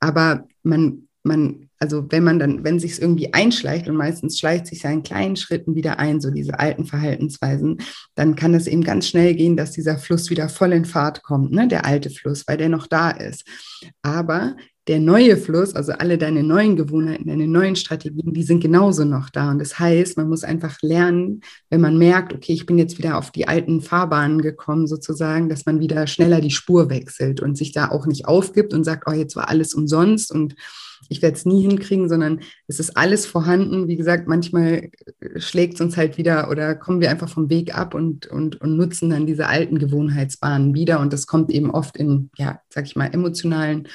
[0.00, 4.66] Aber man, man, also wenn man dann, wenn sich es irgendwie einschleicht und meistens schleicht
[4.66, 7.78] sich ja in kleinen Schritten wieder ein, so diese alten Verhaltensweisen,
[8.14, 11.52] dann kann es eben ganz schnell gehen, dass dieser Fluss wieder voll in Fahrt kommt,
[11.52, 13.44] ne, der alte Fluss, weil der noch da ist.
[14.02, 14.56] Aber
[14.88, 19.30] der neue Fluss, also alle deine neuen Gewohnheiten, deine neuen Strategien, die sind genauso noch
[19.30, 19.50] da.
[19.50, 23.18] Und das heißt, man muss einfach lernen, wenn man merkt, okay, ich bin jetzt wieder
[23.18, 27.72] auf die alten Fahrbahnen gekommen, sozusagen, dass man wieder schneller die Spur wechselt und sich
[27.72, 30.54] da auch nicht aufgibt und sagt, oh, jetzt war alles umsonst und
[31.08, 33.88] ich werde es nie hinkriegen, sondern es ist alles vorhanden.
[33.88, 34.90] Wie gesagt, manchmal
[35.36, 38.76] schlägt es uns halt wieder oder kommen wir einfach vom Weg ab und, und, und
[38.76, 41.00] nutzen dann diese alten Gewohnheitsbahnen wieder.
[41.00, 43.88] Und das kommt eben oft in, ja, sag ich mal, emotionalen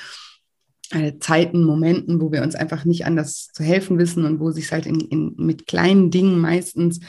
[0.92, 4.72] äh, Zeiten, Momenten, wo wir uns einfach nicht anders zu helfen wissen und wo sich
[4.72, 7.00] halt in, in, mit kleinen Dingen meistens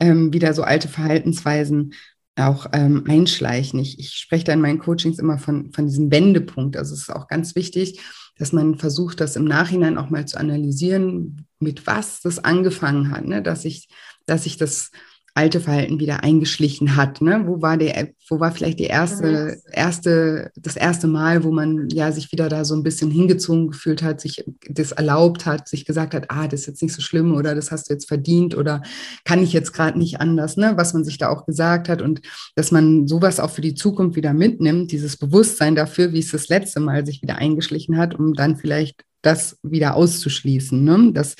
[0.00, 1.94] ähm, wieder so alte Verhaltensweisen
[2.36, 3.78] auch ähm, einschleichen.
[3.78, 6.76] Ich, ich spreche da in meinen Coachings immer von, von diesem Wendepunkt.
[6.76, 8.00] Also es ist auch ganz wichtig,
[8.38, 13.24] dass man versucht, das im Nachhinein auch mal zu analysieren, mit was das angefangen hat,
[13.24, 13.42] ne?
[13.42, 13.88] dass ich,
[14.26, 14.90] dass ich das
[15.36, 17.20] alte Verhalten wieder eingeschlichen hat.
[17.20, 17.42] Ne?
[17.46, 22.12] Wo war der, wo war vielleicht die erste, erste, das erste Mal, wo man ja
[22.12, 26.14] sich wieder da so ein bisschen hingezogen gefühlt hat, sich das erlaubt hat, sich gesagt
[26.14, 28.82] hat, ah, das ist jetzt nicht so schlimm oder das hast du jetzt verdient oder
[29.24, 30.74] kann ich jetzt gerade nicht anders, ne?
[30.76, 32.20] Was man sich da auch gesagt hat und
[32.54, 36.48] dass man sowas auch für die Zukunft wieder mitnimmt, dieses Bewusstsein dafür, wie es das
[36.48, 40.84] letzte Mal sich wieder eingeschlichen hat, um dann vielleicht das wieder auszuschließen.
[40.84, 41.10] Ne?
[41.12, 41.34] Das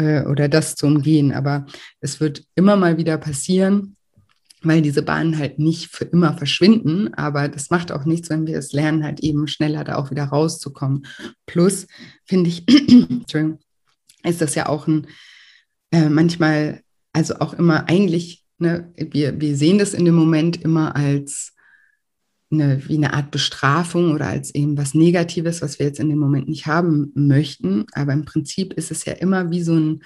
[0.00, 1.32] äh, oder das zu umgehen.
[1.32, 1.66] Aber
[2.00, 3.96] es wird immer mal wieder passieren,
[4.62, 7.12] weil diese Bahnen halt nicht für immer verschwinden.
[7.14, 10.24] Aber das macht auch nichts, wenn wir es lernen, halt eben schneller da auch wieder
[10.24, 11.06] rauszukommen.
[11.46, 11.86] Plus,
[12.24, 12.66] finde ich,
[14.24, 15.06] ist das ja auch ein
[15.92, 16.82] äh, manchmal,
[17.12, 21.54] also auch immer eigentlich, ne, wir, wir sehen das in dem Moment immer als
[22.52, 26.18] eine, wie eine Art Bestrafung oder als eben was Negatives, was wir jetzt in dem
[26.18, 27.86] Moment nicht haben möchten.
[27.92, 30.02] Aber im Prinzip ist es ja immer wie so ein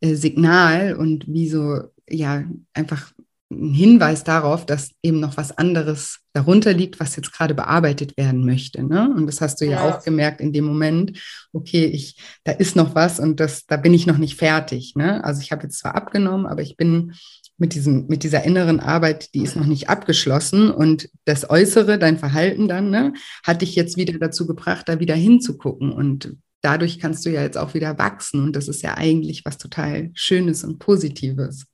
[0.00, 3.12] äh, Signal und wie so, ja, einfach
[3.50, 8.44] ein Hinweis darauf, dass eben noch was anderes darunter liegt, was jetzt gerade bearbeitet werden
[8.44, 8.82] möchte.
[8.82, 9.12] Ne?
[9.16, 11.18] Und das hast du ja, ja, auch gemerkt in dem Moment,
[11.52, 14.94] okay, ich, da ist noch was und das, da bin ich noch nicht fertig.
[14.96, 15.24] Ne?
[15.24, 17.14] Also ich habe jetzt zwar abgenommen, aber ich bin
[17.58, 22.18] mit, diesem, mit dieser inneren Arbeit, die ist noch nicht abgeschlossen und das Äußere, dein
[22.18, 23.12] Verhalten dann, ne,
[23.44, 27.58] hat dich jetzt wieder dazu gebracht, da wieder hinzugucken und dadurch kannst du ja jetzt
[27.58, 31.66] auch wieder wachsen und das ist ja eigentlich was total Schönes und Positives.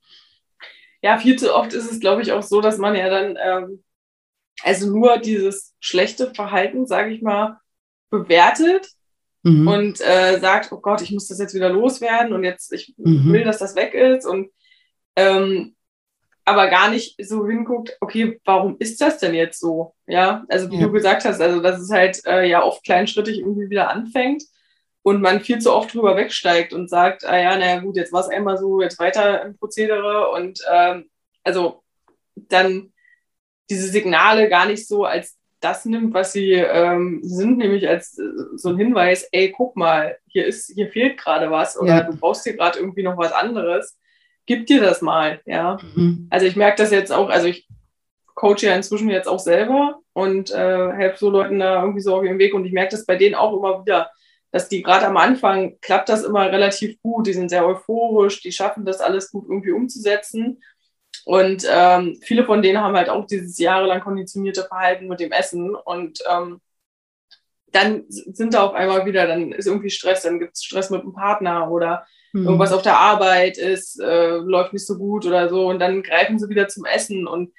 [1.02, 3.84] Ja, viel zu oft ist es, glaube ich, auch so, dass man ja dann ähm,
[4.62, 7.58] also nur dieses schlechte Verhalten, sage ich mal,
[8.10, 8.88] bewertet
[9.42, 9.66] mhm.
[9.66, 13.32] und äh, sagt, oh Gott, ich muss das jetzt wieder loswerden und jetzt, ich mhm.
[13.32, 14.50] will, dass das weg ist und
[15.16, 15.73] ähm,
[16.44, 19.94] aber gar nicht so hinguckt, okay, warum ist das denn jetzt so?
[20.06, 20.86] Ja, also wie ja.
[20.86, 24.44] du gesagt hast, also dass es halt äh, ja oft kleinschrittig irgendwie wieder anfängt
[25.02, 28.20] und man viel zu oft drüber wegsteigt und sagt, ah ja, naja gut, jetzt war
[28.20, 31.10] es einmal so, jetzt weiter im Prozedere und ähm,
[31.42, 31.82] also
[32.34, 32.92] dann
[33.70, 38.24] diese Signale gar nicht so als das nimmt, was sie ähm, sind, nämlich als äh,
[38.54, 42.02] so ein Hinweis, ey, guck mal, hier ist, hier fehlt gerade was oder ja.
[42.02, 43.98] du brauchst hier gerade irgendwie noch was anderes,
[44.46, 45.78] gib dir das mal, ja.
[45.94, 46.28] Mhm.
[46.30, 47.68] Also ich merke das jetzt auch, also ich
[48.34, 52.24] coache ja inzwischen jetzt auch selber und äh, helfe so Leuten da irgendwie so auf
[52.24, 54.10] ihrem Weg und ich merke das bei denen auch immer wieder,
[54.50, 58.52] dass die gerade am Anfang klappt das immer relativ gut, die sind sehr euphorisch, die
[58.52, 60.60] schaffen das alles gut irgendwie umzusetzen
[61.24, 65.74] und ähm, viele von denen haben halt auch dieses jahrelang konditionierte Verhalten mit dem Essen.
[65.74, 66.60] Und ähm,
[67.72, 71.02] dann sind da auf einmal wieder, dann ist irgendwie Stress, dann gibt es Stress mit
[71.02, 72.46] dem Partner oder mhm.
[72.46, 75.66] irgendwas auf der Arbeit ist, äh, läuft nicht so gut oder so.
[75.68, 77.52] Und dann greifen sie wieder zum Essen und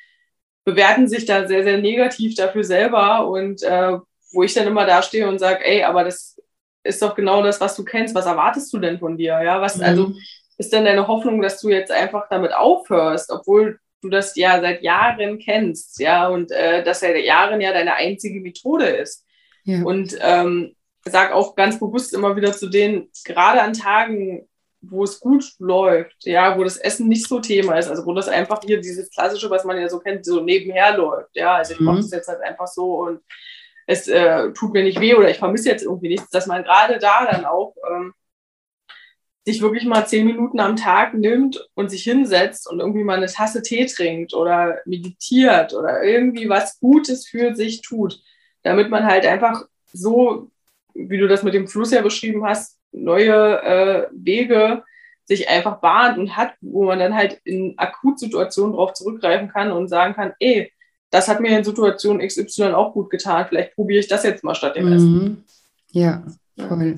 [0.66, 3.28] bewerten sich da sehr, sehr negativ dafür selber.
[3.28, 3.98] Und äh,
[4.34, 6.40] wo ich dann immer da stehe und sage, ey, aber das
[6.84, 8.14] ist doch genau das, was du kennst.
[8.14, 9.42] Was erwartest du denn von dir?
[9.42, 10.14] Ja, was, also mhm.
[10.14, 10.20] also
[10.58, 14.84] ist denn deine Hoffnung, dass du jetzt einfach damit aufhörst, obwohl du das ja seit
[14.84, 19.26] Jahren kennst, ja, und äh, das seit Jahren ja deine einzige Methode ist.
[19.64, 19.84] Ja.
[19.84, 24.48] Und ähm, sag auch ganz bewusst immer wieder zu denen, gerade an Tagen,
[24.90, 28.28] wo es gut läuft, ja, wo das Essen nicht so Thema ist, also wo das
[28.28, 31.80] einfach hier dieses klassische, was man ja so kennt, so nebenher läuft, ja, also ich
[31.80, 31.86] mhm.
[31.86, 33.22] mache das jetzt halt einfach so und
[33.88, 36.98] es äh, tut mir nicht weh oder ich vermisse jetzt irgendwie nichts, dass man gerade
[37.00, 38.14] da dann auch ähm,
[39.46, 43.28] sich wirklich mal zehn Minuten am Tag nimmt und sich hinsetzt und irgendwie mal eine
[43.28, 48.22] Tasse Tee trinkt oder meditiert oder irgendwie was Gutes für sich tut,
[48.64, 50.50] damit man halt einfach so,
[50.96, 54.84] wie du das mit dem Fluss ja beschrieben hast, neue äh, Wege
[55.26, 59.88] sich einfach bahnt und hat, wo man dann halt in Akutsituationen darauf zurückgreifen kann und
[59.88, 60.72] sagen kann, ey,
[61.10, 64.56] das hat mir in Situation XY auch gut getan, vielleicht probiere ich das jetzt mal
[64.56, 65.14] statt dem Essen.
[65.14, 65.44] Mhm.
[65.92, 66.24] Ja,
[66.58, 66.96] Voll.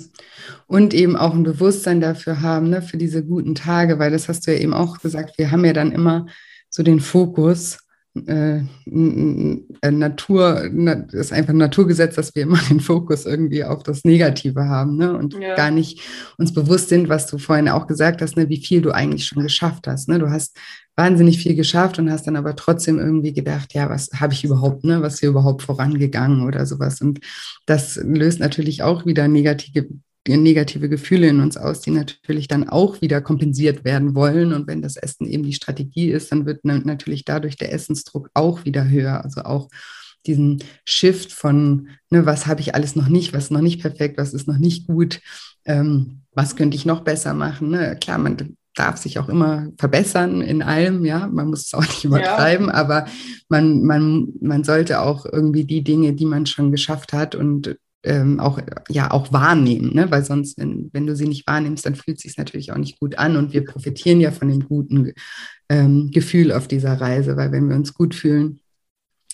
[0.68, 4.46] Und eben auch ein Bewusstsein dafür haben, ne, für diese guten Tage, weil das hast
[4.46, 6.28] du ja eben auch gesagt, wir haben ja dann immer
[6.70, 7.80] so den Fokus,
[8.26, 14.04] äh, Natur, das ist einfach ein Naturgesetz, dass wir immer den Fokus irgendwie auf das
[14.04, 15.16] Negative haben ne?
[15.18, 15.56] und ja.
[15.56, 16.02] gar nicht
[16.38, 18.50] uns bewusst sind, was du vorhin auch gesagt hast, ne?
[18.50, 20.10] wie viel du eigentlich schon geschafft hast.
[20.10, 20.20] Ne?
[20.20, 20.58] Du hast
[20.96, 24.84] wahnsinnig viel geschafft und hast dann aber trotzdem irgendwie gedacht, ja, was habe ich überhaupt,
[24.84, 25.02] ne?
[25.02, 27.02] was hier überhaupt vorangegangen oder sowas.
[27.02, 27.20] Und
[27.66, 29.88] das löst natürlich auch wieder negative
[30.36, 34.52] negative Gefühle in uns aus, die natürlich dann auch wieder kompensiert werden wollen.
[34.52, 38.66] Und wenn das Essen eben die Strategie ist, dann wird natürlich dadurch der Essensdruck auch
[38.66, 39.24] wieder höher.
[39.24, 39.70] Also auch
[40.26, 44.18] diesen Shift von, ne, was habe ich alles noch nicht, was ist noch nicht perfekt,
[44.18, 45.22] was ist noch nicht gut,
[45.66, 47.70] ähm, was könnte ich noch besser machen.
[47.70, 47.98] Ne?
[48.02, 52.04] Klar, man darf sich auch immer verbessern in allem, ja, man muss es auch nicht
[52.04, 52.74] übertreiben, ja.
[52.74, 53.06] aber
[53.50, 58.40] man, man, man sollte auch irgendwie die Dinge, die man schon geschafft hat und ähm,
[58.40, 60.10] auch, ja, auch wahrnehmen, ne?
[60.10, 63.00] weil sonst, wenn, wenn du sie nicht wahrnimmst, dann fühlt es sich natürlich auch nicht
[63.00, 65.14] gut an und wir profitieren ja von dem guten
[65.70, 68.62] ähm, Gefühl auf dieser Reise, weil wenn wir uns gut fühlen,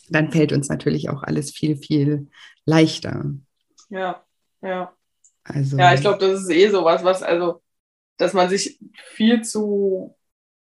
[0.09, 2.27] dann fällt uns natürlich auch alles viel, viel
[2.65, 3.25] leichter.
[3.89, 4.23] Ja,
[4.61, 4.91] ja.
[5.43, 7.61] Also, ja, ich glaube, das ist eh sowas, was, also,
[8.17, 10.15] dass man sich viel zu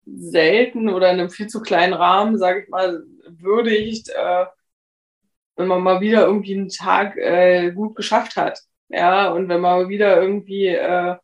[0.07, 4.47] selten oder in einem viel zu kleinen Rahmen, sage ich mal, würdigt, äh,
[5.59, 8.61] wenn man mal wieder irgendwie einen Tag äh, gut geschafft hat.
[8.89, 11.17] Ja, und wenn man wieder irgendwie äh,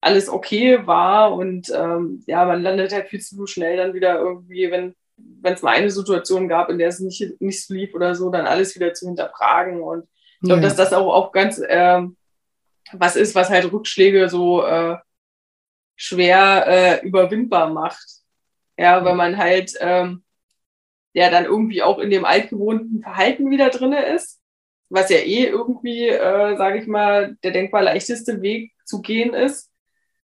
[0.00, 4.70] alles okay war und ähm, ja, man landet halt viel zu schnell dann wieder irgendwie,
[4.70, 4.94] wenn
[5.40, 8.30] wenn es mal eine Situation gab, in der es nicht, nicht so lief oder so,
[8.30, 9.82] dann alles wieder zu hinterfragen.
[9.82, 10.08] Und
[10.40, 10.68] ich glaube, ja.
[10.68, 12.02] dass das auch, auch ganz äh,
[12.92, 14.96] was ist, was halt Rückschläge so äh,
[15.96, 18.06] schwer äh, überwindbar macht.
[18.76, 20.22] Ja, weil man halt ähm,
[21.14, 24.40] der dann irgendwie auch in dem altgewohnten Verhalten wieder drin ist,
[24.88, 29.70] was ja eh irgendwie, äh, sage ich mal, der denkbar leichteste Weg zu gehen ist.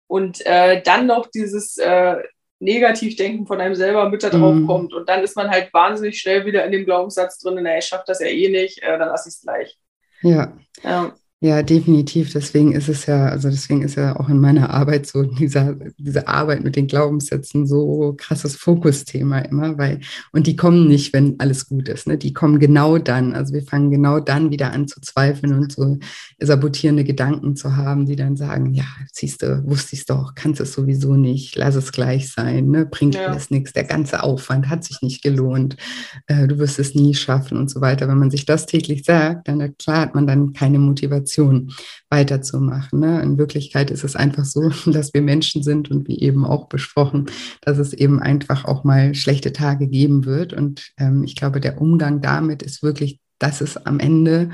[0.06, 2.16] Und äh, dann noch dieses äh,
[2.58, 4.66] Negativdenken von einem selber mit da drauf mhm.
[4.66, 4.92] kommt.
[4.92, 8.04] Und dann ist man halt wahnsinnig schnell wieder in dem Glaubenssatz drin, naja, ich schaffe
[8.06, 9.78] das ja eh nicht, äh, dann lasse ich es gleich.
[10.22, 10.52] Ja.
[10.82, 11.14] ja.
[11.42, 12.30] Ja, definitiv.
[12.34, 16.28] Deswegen ist es ja, also deswegen ist ja auch in meiner Arbeit so dieser, diese
[16.28, 20.00] Arbeit mit den Glaubenssätzen so krasses Fokusthema immer, weil,
[20.32, 22.18] und die kommen nicht, wenn alles gut ist, ne?
[22.18, 23.32] Die kommen genau dann.
[23.32, 25.98] Also wir fangen genau dann wieder an zu zweifeln und so
[26.40, 30.60] sabotierende Gedanken zu haben, die dann sagen, ja, siehst du, wusste ich es doch, kannst
[30.60, 32.84] es sowieso nicht, lass es gleich sein, ne?
[32.84, 33.28] Bringt ja.
[33.28, 35.78] alles nichts, der ganze Aufwand hat sich nicht gelohnt,
[36.26, 38.08] äh, du wirst es nie schaffen und so weiter.
[38.08, 41.72] Wenn man sich das täglich sagt, dann klar hat man dann keine Motivation Motivation
[42.08, 43.00] weiterzumachen.
[43.00, 43.22] Ne?
[43.22, 47.26] In Wirklichkeit ist es einfach so, dass wir Menschen sind und wie eben auch besprochen,
[47.62, 50.52] dass es eben einfach auch mal schlechte Tage geben wird.
[50.52, 54.50] Und ähm, ich glaube, der Umgang damit ist wirklich, dass es am Ende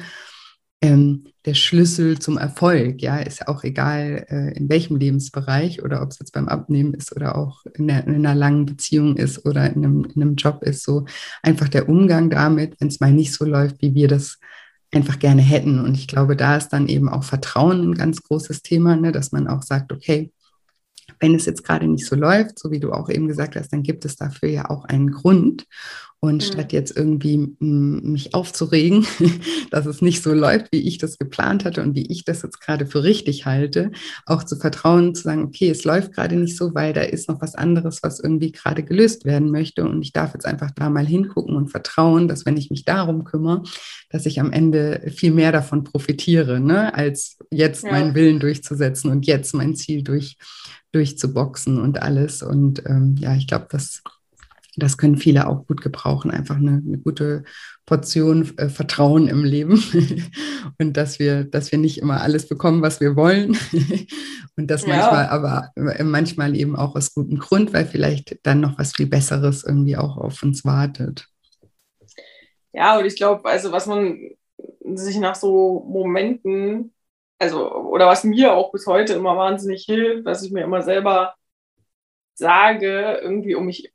[0.83, 3.01] ähm, der Schlüssel zum Erfolg.
[3.01, 7.17] Ja, ist auch egal, äh, in welchem Lebensbereich oder ob es jetzt beim Abnehmen ist
[7.17, 10.63] oder auch in, der, in, einer langen Beziehung ist oder in einem, in einem Job
[10.63, 10.85] ist.
[10.85, 11.07] So
[11.43, 14.39] einfach der Umgang damit, wenn es mal nicht so läuft, wie wir das
[14.93, 15.81] einfach gerne hätten.
[15.81, 19.13] Und ich glaube, da ist dann eben auch Vertrauen ein ganz großes Thema, ne?
[19.13, 20.33] dass man auch sagt, okay,
[21.21, 23.83] wenn es jetzt gerade nicht so läuft, so wie du auch eben gesagt hast, dann
[23.83, 25.67] gibt es dafür ja auch einen Grund.
[26.19, 26.41] Und mhm.
[26.41, 29.07] statt jetzt irgendwie mich aufzuregen,
[29.71, 32.61] dass es nicht so läuft, wie ich das geplant hatte und wie ich das jetzt
[32.61, 33.93] gerade für richtig halte,
[34.25, 37.41] auch zu vertrauen, zu sagen, okay, es läuft gerade nicht so, weil da ist noch
[37.43, 39.85] was anderes, was irgendwie gerade gelöst werden möchte.
[39.85, 43.25] Und ich darf jetzt einfach da mal hingucken und vertrauen, dass wenn ich mich darum
[43.25, 43.63] kümmere,
[44.11, 47.91] dass ich am Ende viel mehr davon profitiere, ne, als jetzt ja.
[47.93, 50.39] meinen Willen durchzusetzen und jetzt mein Ziel durch,
[50.93, 52.43] durchzuboxen und alles.
[52.43, 54.03] Und ähm, ja, ich glaube, das
[54.77, 57.45] das können viele auch gut gebrauchen, einfach eine, eine gute
[57.87, 59.83] Portion äh, Vertrauen im Leben
[60.79, 63.57] und dass wir, dass wir nicht immer alles bekommen, was wir wollen
[64.57, 64.97] und das ja.
[64.97, 65.71] manchmal aber
[66.05, 70.17] manchmal eben auch aus gutem Grund, weil vielleicht dann noch was viel Besseres irgendwie auch
[70.17, 71.29] auf uns wartet.
[72.73, 74.19] Ja, und ich glaube, also was man
[74.95, 76.93] sich nach so Momenten,
[77.39, 81.35] also oder was mir auch bis heute immer wahnsinnig hilft, was ich mir immer selber
[82.35, 83.93] sage, irgendwie um mich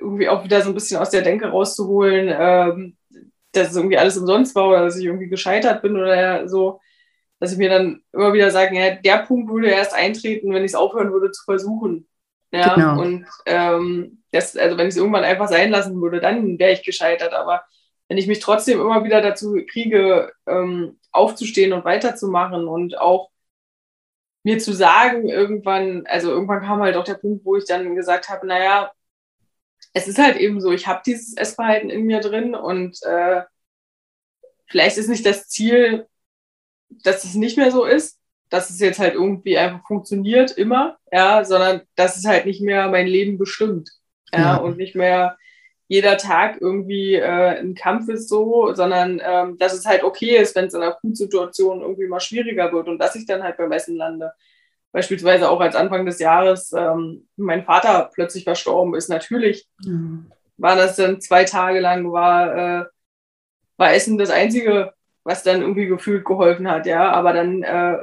[0.00, 2.96] irgendwie auch wieder so ein bisschen aus der Denke rauszuholen, ähm,
[3.52, 6.80] dass es irgendwie alles umsonst war oder dass ich irgendwie gescheitert bin oder so,
[7.38, 10.72] dass ich mir dann immer wieder sage, ja, der Punkt würde erst eintreten, wenn ich
[10.72, 12.08] es aufhören würde zu versuchen.
[12.52, 13.00] Ja, genau.
[13.00, 16.82] und ähm, das, also wenn ich es irgendwann einfach sein lassen würde, dann wäre ich
[16.82, 17.32] gescheitert.
[17.32, 17.62] Aber
[18.08, 23.30] wenn ich mich trotzdem immer wieder dazu kriege, ähm, aufzustehen und weiterzumachen und auch
[24.44, 28.28] mir zu sagen, irgendwann, also irgendwann kam halt auch der Punkt, wo ich dann gesagt
[28.28, 28.90] habe, naja,
[29.92, 33.42] es ist halt eben so, ich habe dieses Essverhalten in mir drin und äh,
[34.66, 36.06] vielleicht ist nicht das Ziel,
[36.88, 41.44] dass es nicht mehr so ist, dass es jetzt halt irgendwie einfach funktioniert immer, ja,
[41.44, 43.90] sondern dass es halt nicht mehr mein Leben bestimmt,
[44.32, 44.56] ja, ja.
[44.56, 45.36] und nicht mehr
[45.88, 50.56] jeder Tag irgendwie äh, ein Kampf ist so, sondern ähm, dass es halt okay ist,
[50.56, 53.72] wenn es in einer Akutsituation irgendwie mal schwieriger wird und dass ich dann halt beim
[53.72, 54.32] Essen lande
[54.92, 59.08] beispielsweise auch als Anfang des Jahres ähm, mein Vater plötzlich verstorben ist.
[59.08, 60.30] Natürlich mhm.
[60.58, 62.84] war das dann zwei Tage lang, war, äh,
[63.78, 64.92] war Essen das Einzige,
[65.24, 67.10] was dann irgendwie gefühlt geholfen hat, ja.
[67.10, 67.96] Aber dann, äh,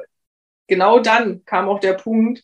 [0.67, 2.43] genau dann kam auch der Punkt,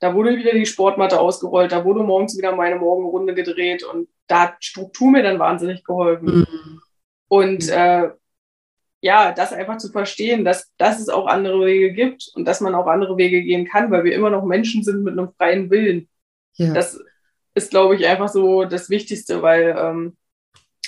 [0.00, 4.40] da wurde wieder die Sportmatte ausgerollt, da wurde morgens wieder meine Morgenrunde gedreht und da
[4.40, 6.40] hat Struktur mir dann wahnsinnig geholfen.
[6.40, 6.80] Mhm.
[7.28, 8.10] Und äh,
[9.04, 12.74] ja, das einfach zu verstehen, dass, dass es auch andere Wege gibt und dass man
[12.74, 16.08] auch andere Wege gehen kann, weil wir immer noch Menschen sind mit einem freien Willen.
[16.54, 16.72] Ja.
[16.72, 16.98] Das
[17.54, 20.16] ist, glaube ich, einfach so das Wichtigste, weil ähm,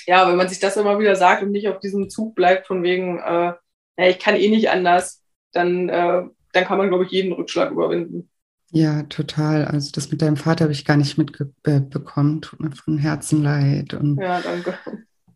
[0.07, 2.83] ja, wenn man sich das immer wieder sagt und nicht auf diesem Zug bleibt von
[2.83, 3.53] wegen, äh,
[3.99, 6.23] ja, ich kann eh nicht anders, dann, äh,
[6.55, 8.31] dann kann man, glaube ich, jeden Rückschlag überwinden.
[8.71, 9.67] Ja, total.
[9.67, 12.41] Also das mit deinem Vater habe ich gar nicht mitbekommen.
[12.41, 13.93] Tut mir von Herzen leid.
[13.93, 14.75] Und ja, danke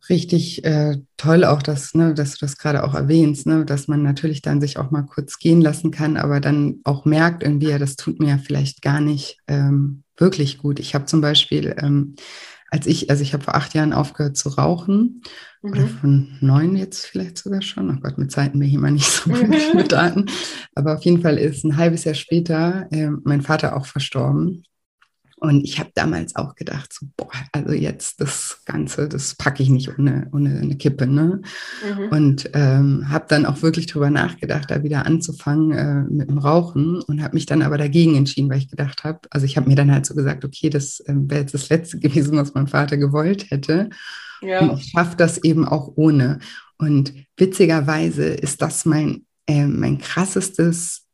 [0.08, 4.02] richtig äh, toll auch, dass, ne, dass du das gerade auch erwähnst, ne, dass man
[4.02, 7.78] natürlich dann sich auch mal kurz gehen lassen kann, aber dann auch merkt irgendwie, ja,
[7.78, 10.80] das tut mir vielleicht gar nicht ähm, wirklich gut.
[10.80, 12.14] Ich habe zum Beispiel, ähm,
[12.70, 15.22] als ich, also ich habe vor acht Jahren aufgehört zu rauchen,
[15.62, 15.70] mhm.
[15.70, 17.90] oder von neun jetzt vielleicht sogar schon.
[17.90, 20.26] Oh Gott, mit Zeiten bin ich immer nicht so gut mit Daten.
[20.74, 24.64] Aber auf jeden Fall ist ein halbes Jahr später äh, mein Vater auch verstorben.
[25.40, 29.70] Und ich habe damals auch gedacht, so, boah, also jetzt das Ganze, das packe ich
[29.70, 31.06] nicht ohne, ohne eine Kippe.
[31.06, 31.40] Ne?
[31.82, 32.08] Mhm.
[32.10, 37.00] Und ähm, habe dann auch wirklich drüber nachgedacht, da wieder anzufangen äh, mit dem Rauchen
[37.00, 39.76] und habe mich dann aber dagegen entschieden, weil ich gedacht habe, also ich habe mir
[39.76, 42.98] dann halt so gesagt, okay, das äh, wäre jetzt das Letzte gewesen, was mein Vater
[42.98, 43.88] gewollt hätte.
[44.42, 44.60] Ja.
[44.60, 46.38] Und ich schaffe das eben auch ohne.
[46.76, 51.06] Und witzigerweise ist das mein, äh, mein krassestes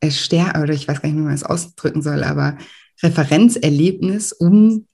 [0.00, 2.58] Erster, oder ich weiß gar nicht, wie man es ausdrücken soll, aber
[3.02, 4.86] Referenzerlebnis, um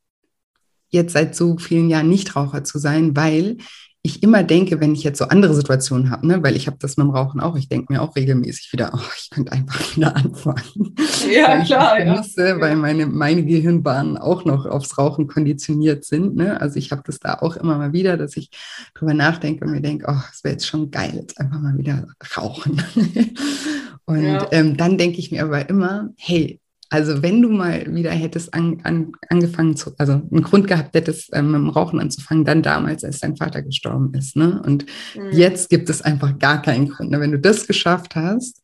[0.89, 3.59] jetzt seit so vielen Jahren Nichtraucher zu sein, weil
[4.05, 6.97] ich immer denke, wenn ich jetzt so andere Situationen habe, ne, weil ich habe das
[6.97, 10.17] mit dem Rauchen auch, ich denke mir auch regelmäßig wieder, oh, ich könnte einfach wieder
[10.17, 10.97] anfangen.
[11.33, 12.01] Ja, klar.
[12.01, 12.21] Ja.
[12.61, 16.35] Weil meine, meine Gehirnbahnen auch noch aufs Rauchen konditioniert sind.
[16.35, 16.61] Ne?
[16.61, 18.51] Also ich habe das da auch immer mal wieder, dass ich
[18.95, 22.09] drüber nachdenke und mir denke, oh, es wäre jetzt schon geil, jetzt einfach mal wieder
[22.37, 22.83] rauchen.
[24.05, 24.49] und ja.
[24.51, 26.59] ähm, dann denke ich mir aber immer, hey,
[26.93, 31.31] also wenn du mal wieder hättest an, an, angefangen zu, also einen Grund gehabt hättest,
[31.33, 34.37] ähm, mit dem Rauchen anzufangen, dann damals, als dein Vater gestorben ist.
[34.37, 34.63] Ne?
[34.63, 34.85] Und
[35.15, 35.31] mhm.
[35.33, 37.11] jetzt gibt es einfach gar keinen Grund.
[37.11, 37.19] Ne?
[37.19, 38.61] Wenn du das geschafft hast,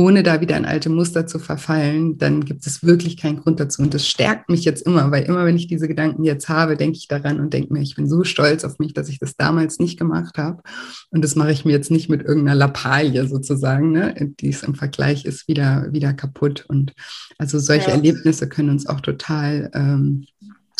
[0.00, 3.82] ohne da wieder in alte Muster zu verfallen, dann gibt es wirklich keinen Grund dazu.
[3.82, 6.96] Und das stärkt mich jetzt immer, weil immer, wenn ich diese Gedanken jetzt habe, denke
[6.96, 9.78] ich daran und denke mir, ich bin so stolz auf mich, dass ich das damals
[9.78, 10.62] nicht gemacht habe.
[11.10, 14.14] Und das mache ich mir jetzt nicht mit irgendeiner Lappalie sozusagen, ne?
[14.40, 16.64] die es im Vergleich ist, wieder, wieder kaputt.
[16.66, 16.94] Und
[17.36, 17.96] also solche ja.
[17.96, 20.24] Erlebnisse können uns auch total ähm,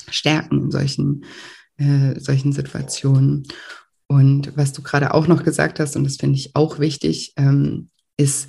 [0.08, 1.24] stärken in solchen,
[1.76, 3.46] äh, solchen Situationen.
[4.06, 7.90] Und was du gerade auch noch gesagt hast, und das finde ich auch wichtig, ähm,
[8.16, 8.48] ist,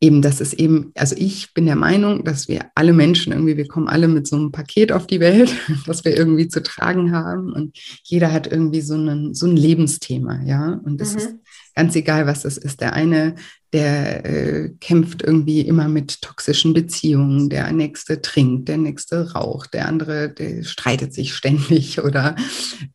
[0.00, 3.68] eben, dass es eben, also ich bin der Meinung, dass wir alle Menschen irgendwie, wir
[3.68, 5.54] kommen alle mit so einem Paket auf die Welt,
[5.86, 10.42] das wir irgendwie zu tragen haben und jeder hat irgendwie so, einen, so ein Lebensthema,
[10.44, 10.80] ja.
[10.84, 11.18] Und das mhm.
[11.18, 11.34] ist
[11.74, 12.80] ganz egal, was das ist.
[12.80, 13.34] Der eine
[13.74, 19.88] der äh, kämpft irgendwie immer mit toxischen Beziehungen, der nächste trinkt, der nächste raucht, der
[19.88, 22.36] andere der streitet sich ständig oder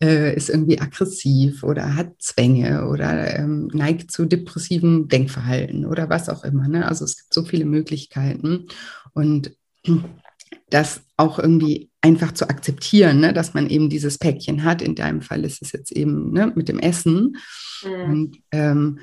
[0.02, 6.30] äh, ist irgendwie aggressiv oder hat Zwänge oder ähm, neigt zu depressiven Denkverhalten oder was
[6.30, 6.70] auch immer.
[6.70, 6.88] Ne?
[6.88, 8.68] Also es gibt so viele Möglichkeiten
[9.14, 9.52] und
[10.70, 13.34] das auch irgendwie einfach zu akzeptieren, ne?
[13.34, 14.82] dass man eben dieses Päckchen hat.
[14.82, 17.36] In deinem Fall ist es jetzt eben ne, mit dem Essen.
[17.84, 18.12] Mhm.
[18.12, 19.00] Und ähm,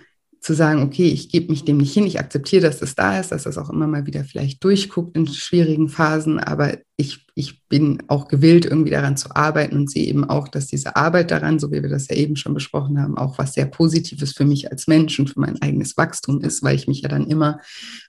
[0.47, 3.33] zu sagen, okay, ich gebe mich dem nicht hin, ich akzeptiere, dass das da ist,
[3.33, 8.05] dass das auch immer mal wieder vielleicht durchguckt in schwierigen Phasen, aber ich, ich bin
[8.07, 11.73] auch gewillt, irgendwie daran zu arbeiten und sehe eben auch, dass diese Arbeit daran, so
[11.73, 14.87] wie wir das ja eben schon besprochen haben, auch was sehr Positives für mich als
[14.87, 17.59] Mensch und für mein eigenes Wachstum ist, weil ich mich ja dann immer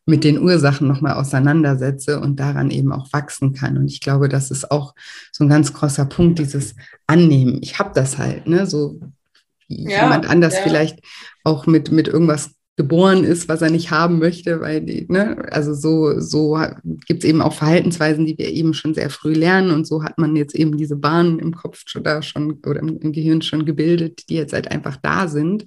[0.06, 3.80] mit den Ursachen nochmal auseinandersetze und daran eben auch wachsen kann.
[3.80, 4.94] Und ich glaube, das ist auch
[5.32, 6.76] so ein ganz großer Punkt, dieses
[7.08, 7.58] Annehmen.
[7.64, 9.02] Ich habe das halt, ne, so
[9.68, 10.62] wie ja, jemand anders ja.
[10.64, 11.00] vielleicht
[11.44, 15.74] auch mit, mit irgendwas geboren ist, was er nicht haben möchte, weil die, ne, also
[15.74, 16.60] so, so
[17.08, 20.20] gibt es eben auch Verhaltensweisen, die wir eben schon sehr früh lernen und so hat
[20.20, 24.30] man jetzt eben diese Bahnen im Kopf da schon oder im, im Gehirn schon gebildet,
[24.30, 25.66] die jetzt halt einfach da sind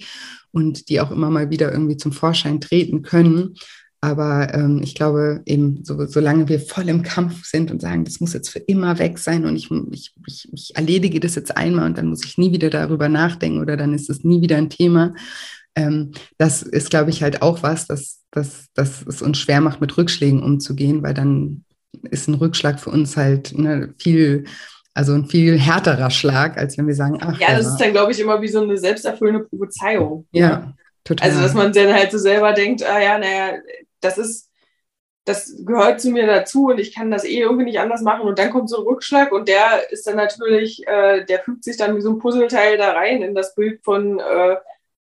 [0.53, 3.55] und die auch immer mal wieder irgendwie zum Vorschein treten können.
[4.03, 8.21] Aber ähm, ich glaube eben, so, solange wir voll im Kampf sind und sagen, das
[8.21, 11.85] muss jetzt für immer weg sein und ich, ich, ich, ich erledige das jetzt einmal
[11.85, 14.71] und dann muss ich nie wieder darüber nachdenken oder dann ist es nie wieder ein
[14.71, 15.13] Thema.
[15.77, 19.83] Ähm, das ist, glaube ich, halt auch was, dass, dass, dass es uns schwer macht,
[19.83, 21.65] mit Rückschlägen umzugehen, weil dann
[22.11, 24.45] ist ein Rückschlag für uns halt ne, viel,
[24.95, 27.39] also ein viel härterer Schlag, als wenn wir sagen, ach.
[27.39, 30.27] Ja, das ist dann, glaube ich, immer wie so eine selbsterfüllende Prophezeiung.
[30.33, 30.73] Ja,
[31.05, 31.29] total.
[31.29, 33.59] Also, dass man dann halt so selber denkt, ah ja, naja,
[34.01, 34.51] das ist,
[35.25, 38.27] das gehört zu mir dazu und ich kann das eh irgendwie nicht anders machen.
[38.29, 41.77] Und dann kommt so ein Rückschlag und der ist dann natürlich, äh, der fügt sich
[41.77, 44.57] dann wie so ein Puzzleteil da rein in das Bild von, äh,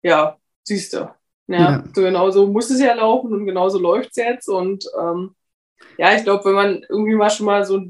[0.02, 0.98] ja, siehst du.
[1.46, 1.84] Ja, ja.
[1.94, 4.48] So genau so muss es ja laufen und genauso läuft es jetzt.
[4.48, 5.34] Und ähm,
[5.98, 7.80] ja, ich glaube, wenn man irgendwie mal schon mal so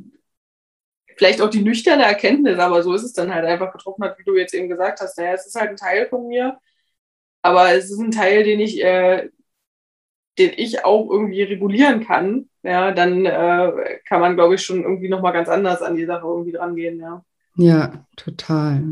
[1.17, 4.25] vielleicht auch die nüchterne Erkenntnis, aber so ist es dann halt einfach getroffen hat, wie
[4.25, 5.19] du jetzt eben gesagt hast.
[5.19, 6.59] Naja, es ist halt ein Teil von mir,
[7.43, 9.29] aber es ist ein Teil, den ich äh,
[10.39, 15.09] den ich auch irgendwie regulieren kann, ja, dann äh, kann man, glaube ich, schon irgendwie
[15.09, 17.25] nochmal ganz anders an die Sache irgendwie drangehen, ja.
[17.57, 18.83] Ja, total.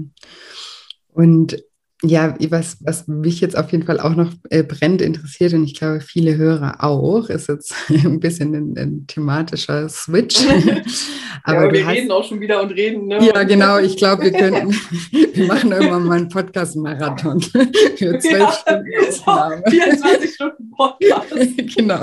[1.09, 1.63] Und
[2.03, 5.75] ja, was, was mich jetzt auf jeden Fall auch noch äh, brennend interessiert und ich
[5.75, 10.39] glaube viele Hörer auch, ist jetzt ein bisschen ein, ein thematischer Switch.
[11.43, 13.07] Aber ja, wir hast, reden auch schon wieder und reden.
[13.07, 13.19] Ne?
[13.25, 13.79] Ja, genau.
[13.79, 14.73] Ich glaube, wir könnten,
[15.11, 19.71] wir machen irgendwann mal einen Podcast-Marathon für zwölf ja, Stunden.
[19.71, 21.77] 24 Stunden Podcast.
[21.77, 22.01] genau.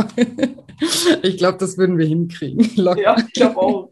[1.24, 2.70] Ich glaube, das würden wir hinkriegen.
[2.76, 3.02] Locker.
[3.02, 3.90] Ja, ich glaube auch.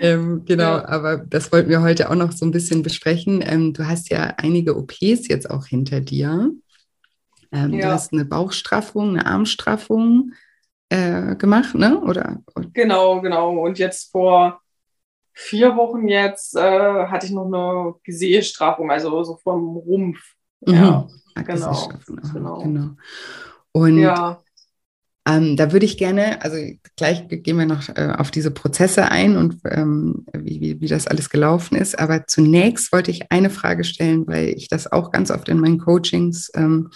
[0.00, 0.88] Ähm, genau, ja.
[0.88, 3.42] aber das wollten wir heute auch noch so ein bisschen besprechen.
[3.44, 6.50] Ähm, du hast ja einige OPs jetzt auch hinter dir.
[7.52, 7.86] Ähm, ja.
[7.86, 10.32] Du hast eine Bauchstraffung, eine Armstraffung
[10.88, 12.00] äh, gemacht, ne?
[12.00, 12.40] Oder?
[12.72, 13.58] Genau, genau.
[13.58, 14.60] Und jetzt vor
[15.32, 20.18] vier Wochen jetzt äh, hatte ich noch eine Gesäßstraffung, also so vom Rumpf.
[20.60, 20.74] Mhm.
[20.74, 21.08] Ja,
[21.42, 21.92] genau.
[22.06, 22.62] genau.
[22.62, 22.96] genau.
[23.72, 24.42] Und ja.
[25.26, 26.56] Ähm, da würde ich gerne, also
[26.96, 31.06] gleich gehen wir noch äh, auf diese Prozesse ein und ähm, wie, wie, wie, das
[31.06, 31.98] alles gelaufen ist.
[31.98, 35.78] Aber zunächst wollte ich eine Frage stellen, weil ich das auch ganz oft in meinen
[35.78, 36.90] Coachings ähm,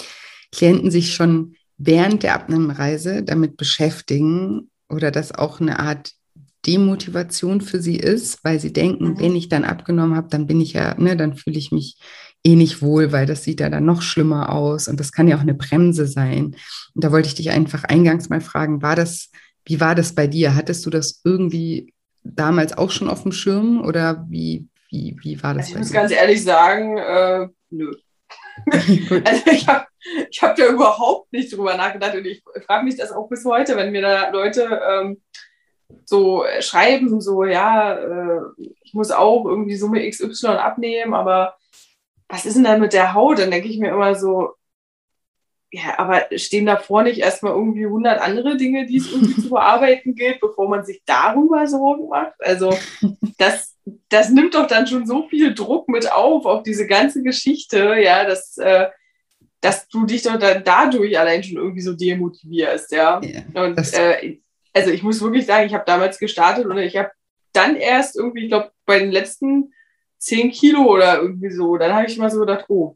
[0.52, 6.12] Klienten sich schon während der Abnahmereise damit beschäftigen oder das auch eine Art
[6.66, 9.20] Demotivation für sie ist, weil sie denken, mhm.
[9.20, 11.96] wenn ich dann abgenommen habe, dann bin ich ja, ne, dann fühle ich mich
[12.46, 15.36] eh nicht wohl, weil das sieht ja dann noch schlimmer aus und das kann ja
[15.36, 16.56] auch eine Bremse sein.
[16.94, 19.30] Und da wollte ich dich einfach eingangs mal fragen, war das,
[19.64, 20.54] wie war das bei dir?
[20.54, 21.92] Hattest du das irgendwie
[22.22, 25.66] damals auch schon auf dem Schirm oder wie, wie, wie war das?
[25.66, 25.94] Also ich muss dir?
[25.94, 27.92] ganz ehrlich sagen, äh, nö.
[29.24, 29.86] also ich habe
[30.30, 33.76] ich hab da überhaupt nicht drüber nachgedacht und ich frage mich das auch bis heute,
[33.76, 35.20] wenn mir da Leute ähm,
[36.04, 38.40] so schreiben, so ja, äh,
[38.82, 41.56] ich muss auch irgendwie Summe XY abnehmen, aber
[42.28, 43.38] was ist denn da mit der Haut?
[43.38, 44.54] Dann denke ich mir immer so,
[45.70, 50.14] ja, aber stehen davor nicht erstmal irgendwie 100 andere Dinge, die es irgendwie zu bearbeiten
[50.14, 52.34] gilt, bevor man sich darüber Sorgen macht?
[52.38, 52.76] Also
[53.38, 53.74] das,
[54.08, 58.24] das nimmt doch dann schon so viel Druck mit auf, auf diese ganze Geschichte, ja,
[58.24, 58.86] dass, äh,
[59.60, 63.20] dass du dich doch dann dadurch allein schon irgendwie so demotivierst, ja.
[63.22, 64.38] ja und äh,
[64.72, 67.10] also ich muss wirklich sagen, ich habe damals gestartet und ich habe
[67.52, 69.72] dann erst irgendwie, ich glaube, bei den letzten
[70.26, 72.94] 10 Kilo oder irgendwie so, dann habe ich mal so gedacht, oh,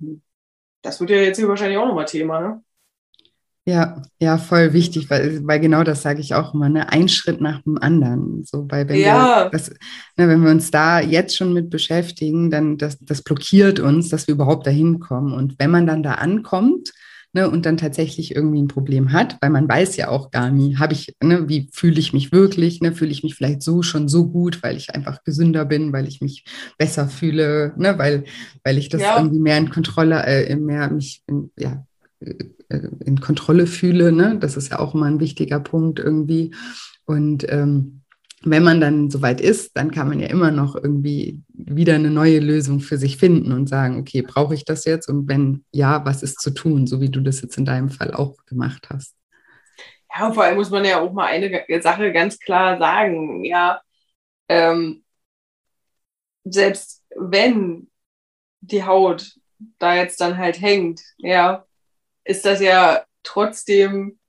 [0.82, 2.62] das wird ja jetzt hier wahrscheinlich auch nochmal Thema, ne?
[3.66, 6.90] Ja, ja, voll wichtig, weil, weil genau das sage ich auch immer, ne?
[6.90, 8.42] ein Schritt nach dem anderen.
[8.44, 9.44] So, weil wenn, ja.
[9.44, 9.70] wir, das,
[10.16, 14.26] ne, wenn wir uns da jetzt schon mit beschäftigen, dann das, das blockiert uns, dass
[14.26, 15.32] wir überhaupt dahin kommen.
[15.32, 16.92] Und wenn man dann da ankommt,
[17.32, 20.78] Ne, und dann tatsächlich irgendwie ein Problem hat, weil man weiß ja auch gar nie,
[20.78, 24.08] habe ich, ne, wie fühle ich mich wirklich, ne, fühle ich mich vielleicht so schon
[24.08, 26.44] so gut, weil ich einfach gesünder bin, weil ich mich
[26.76, 28.24] besser fühle, ne, weil,
[28.64, 29.16] weil ich das ja.
[29.16, 31.86] irgendwie mehr in Kontrolle, äh, mehr mich in, ja,
[32.20, 32.34] äh,
[33.04, 34.12] in Kontrolle fühle.
[34.12, 34.36] Ne?
[34.38, 36.54] Das ist ja auch immer ein wichtiger Punkt irgendwie.
[37.04, 37.99] Und ähm,
[38.42, 42.40] wenn man dann soweit ist, dann kann man ja immer noch irgendwie wieder eine neue
[42.40, 45.08] Lösung für sich finden und sagen, okay, brauche ich das jetzt?
[45.08, 48.14] Und wenn ja, was ist zu tun, so wie du das jetzt in deinem Fall
[48.14, 49.14] auch gemacht hast?
[50.14, 53.44] Ja, und vor allem muss man ja auch mal eine Sache ganz klar sagen.
[53.44, 53.80] Ja,
[54.48, 55.04] ähm,
[56.44, 57.90] selbst wenn
[58.60, 59.32] die Haut
[59.78, 61.66] da jetzt dann halt hängt, ja,
[62.24, 64.19] ist das ja trotzdem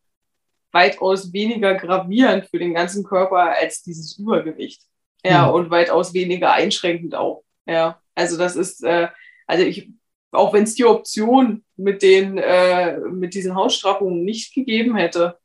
[0.71, 4.83] weitaus weniger gravierend für den ganzen Körper als dieses Übergewicht.
[5.23, 5.53] Ja, mhm.
[5.53, 7.43] und weitaus weniger einschränkend auch.
[7.67, 9.07] Ja, also das ist, äh,
[9.45, 9.91] also ich,
[10.31, 15.37] auch wenn es die Option mit den, äh, mit diesen Hausstraffungen nicht gegeben hätte,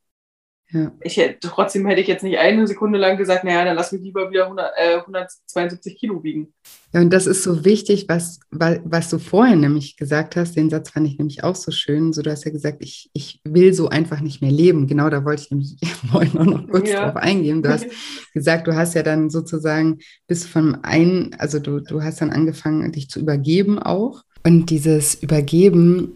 [0.77, 0.93] ja.
[1.01, 4.03] Ich hätte, trotzdem hätte ich jetzt nicht eine Sekunde lang gesagt, naja, dann lass mich
[4.03, 6.53] lieber wieder 100, äh, 172 Kilo wiegen.
[6.93, 10.91] Ja, und das ist so wichtig, was, was du vorhin nämlich gesagt hast, den Satz
[10.91, 12.13] fand ich nämlich auch so schön.
[12.13, 14.87] So, du hast ja gesagt, ich, ich will so einfach nicht mehr leben.
[14.87, 15.77] Genau da wollte ich nämlich
[16.11, 17.05] vorhin auch noch kurz ja.
[17.05, 17.63] drauf eingehen.
[17.63, 17.87] Du hast
[18.35, 22.93] gesagt, du hast ja dann sozusagen bis von ein, also du, du hast dann angefangen,
[22.93, 24.23] dich zu übergeben auch.
[24.45, 26.13] Und dieses Übergeben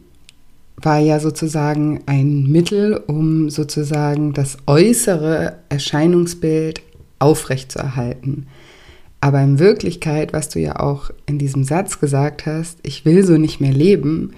[0.82, 6.82] war ja sozusagen ein Mittel, um sozusagen das äußere Erscheinungsbild
[7.18, 8.46] aufrechtzuerhalten.
[9.20, 13.36] Aber in Wirklichkeit, was du ja auch in diesem Satz gesagt hast, ich will so
[13.36, 14.32] nicht mehr leben,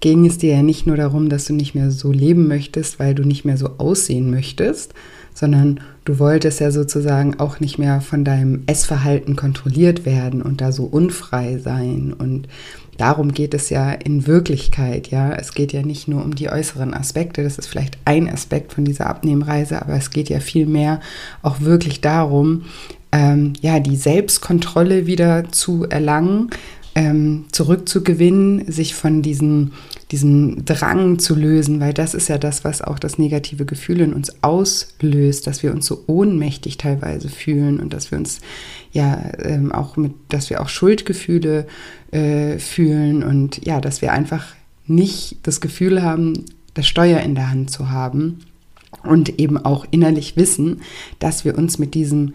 [0.00, 3.14] ging es dir ja nicht nur darum, dass du nicht mehr so leben möchtest, weil
[3.14, 4.92] du nicht mehr so aussehen möchtest,
[5.32, 10.72] sondern du wolltest ja sozusagen auch nicht mehr von deinem Essverhalten kontrolliert werden und da
[10.72, 12.48] so unfrei sein und
[12.96, 15.32] darum geht es ja in Wirklichkeit, ja.
[15.32, 18.84] Es geht ja nicht nur um die äußeren Aspekte, das ist vielleicht ein Aspekt von
[18.84, 21.00] dieser Abnehmreise, aber es geht ja viel mehr
[21.42, 22.62] auch wirklich darum,
[23.12, 26.50] ähm, ja, die Selbstkontrolle wieder zu erlangen,
[26.94, 29.72] ähm, zurückzugewinnen, sich von diesen,
[30.12, 34.12] diesem Drang zu lösen, weil das ist ja das, was auch das negative Gefühl in
[34.12, 38.40] uns auslöst, dass wir uns so ohnmächtig teilweise fühlen und dass wir uns
[38.92, 41.66] ja ähm, auch mit, dass wir auch Schuldgefühle
[42.12, 44.54] äh, fühlen und ja, dass wir einfach
[44.86, 46.44] nicht das Gefühl haben,
[46.74, 48.40] das Steuer in der Hand zu haben
[49.02, 50.82] und eben auch innerlich wissen,
[51.18, 52.34] dass wir uns mit diesem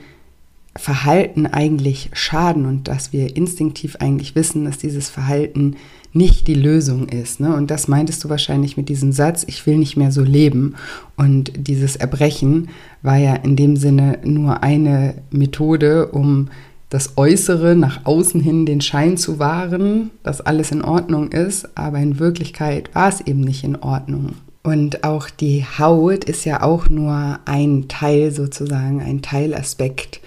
[0.75, 5.75] Verhalten eigentlich schaden und dass wir instinktiv eigentlich wissen, dass dieses Verhalten
[6.13, 7.39] nicht die Lösung ist.
[7.39, 7.55] Ne?
[7.55, 10.75] Und das meintest du wahrscheinlich mit diesem Satz, ich will nicht mehr so leben.
[11.17, 12.69] Und dieses Erbrechen
[13.01, 16.49] war ja in dem Sinne nur eine Methode, um
[16.89, 21.99] das Äußere nach außen hin den Schein zu wahren, dass alles in Ordnung ist, aber
[21.99, 24.33] in Wirklichkeit war es eben nicht in Ordnung.
[24.63, 30.19] Und auch die Haut ist ja auch nur ein Teil sozusagen, ein Teilaspekt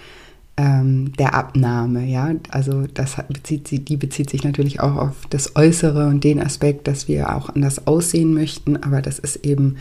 [0.57, 2.05] ähm, der Abnahme.
[2.05, 6.87] Ja, also das bezieht, die bezieht sich natürlich auch auf das Äußere und den Aspekt,
[6.87, 9.77] dass wir auch anders aussehen möchten, aber das ist eben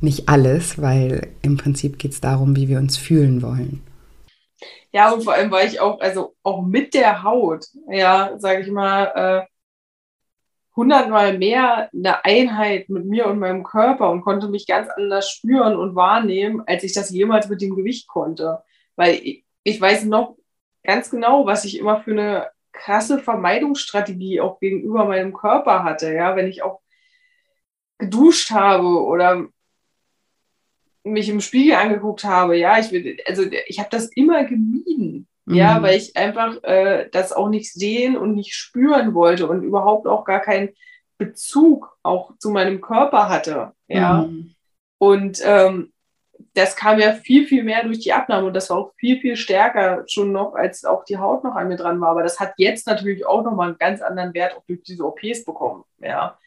[0.00, 3.82] nicht alles, weil im Prinzip geht es darum, wie wir uns fühlen wollen.
[4.92, 8.70] Ja, und vor allem war ich auch, also auch mit der Haut, ja, sage ich
[8.70, 9.46] mal, äh,
[10.74, 15.76] hundertmal mehr eine Einheit mit mir und meinem Körper und konnte mich ganz anders spüren
[15.76, 18.62] und wahrnehmen, als ich das jemals mit dem Gewicht konnte.
[18.94, 19.20] Weil
[19.68, 20.36] ich weiß noch
[20.82, 26.12] ganz genau, was ich immer für eine krasse Vermeidungsstrategie auch gegenüber meinem Körper hatte.
[26.12, 26.80] Ja, wenn ich auch
[27.98, 29.46] geduscht habe oder
[31.04, 35.54] mich im Spiegel angeguckt habe, ja, ich will, also ich habe das immer gemieden, mhm.
[35.54, 40.06] ja, weil ich einfach äh, das auch nicht sehen und nicht spüren wollte und überhaupt
[40.06, 40.70] auch gar keinen
[41.18, 44.22] Bezug auch zu meinem Körper hatte, ja.
[44.22, 44.54] Mhm.
[44.98, 45.92] Und ähm,
[46.54, 49.36] das kam ja viel, viel mehr durch die Abnahme und das war auch viel, viel
[49.36, 52.10] stärker schon noch, als auch die Haut noch an mir dran war.
[52.10, 55.44] Aber das hat jetzt natürlich auch nochmal einen ganz anderen Wert auch durch diese OPs
[55.44, 56.38] bekommen, ja.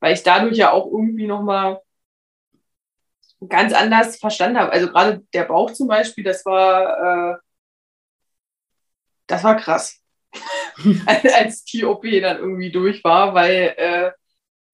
[0.00, 1.80] Weil ich dadurch ja auch irgendwie nochmal
[3.48, 4.72] ganz anders verstanden habe.
[4.72, 7.38] Also gerade der Bauch zum Beispiel, das war, äh,
[9.26, 10.00] das war krass,
[11.06, 14.12] als die OP dann irgendwie durch war, weil äh,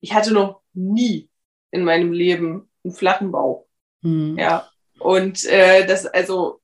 [0.01, 1.31] ich hatte noch nie
[1.71, 3.68] in meinem Leben einen flachen Bauch.
[4.03, 4.39] Mhm.
[4.39, 4.69] Ja.
[4.99, 6.61] Und äh, das, also,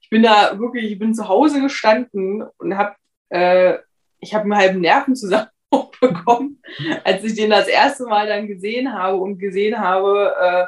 [0.00, 2.94] ich bin da wirklich, ich bin zu Hause gestanden und habe,
[3.30, 3.78] äh,
[4.20, 6.62] ich habe einen halben Nervenzusammenbruch bekommen,
[7.04, 10.66] als ich den das erste Mal dann gesehen habe und gesehen habe, äh,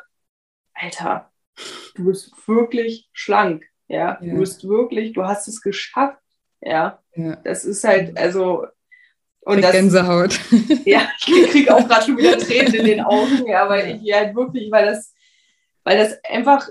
[0.74, 1.30] Alter,
[1.94, 4.18] du bist wirklich schlank, ja?
[4.20, 4.30] ja?
[4.32, 6.18] du bist wirklich, du hast es geschafft,
[6.60, 7.36] ja, ja.
[7.36, 8.66] das ist halt, also
[9.46, 10.40] und das, Gänsehaut.
[10.84, 14.34] Ja, ich kriege auch gerade schon wieder Tränen in den Augen, ja, weil ich halt
[14.34, 15.14] wirklich, weil das,
[15.86, 16.68] weil das einfach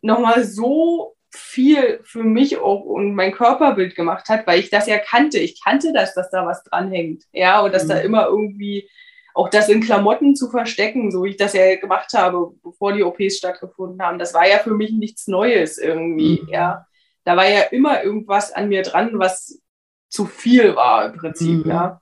[0.00, 4.96] nochmal so viel für mich auch und mein Körperbild gemacht hat, weil ich das ja
[4.96, 5.38] kannte.
[5.40, 7.24] Ich kannte das, dass da was dranhängt.
[7.32, 7.88] Ja, und dass mhm.
[7.88, 8.88] da immer irgendwie
[9.34, 13.02] auch das in Klamotten zu verstecken, so wie ich das ja gemacht habe, bevor die
[13.02, 14.20] OPs stattgefunden haben.
[14.20, 16.42] Das war ja für mich nichts Neues irgendwie.
[16.42, 16.48] Mhm.
[16.48, 16.86] Ja,
[17.24, 19.60] da war ja immer irgendwas an mir dran, was
[20.08, 21.70] zu viel war im Prinzip, mhm.
[21.70, 22.00] ja.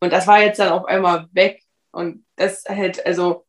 [0.00, 1.62] Und das war jetzt dann auf einmal weg.
[1.92, 3.46] Und das halt, also,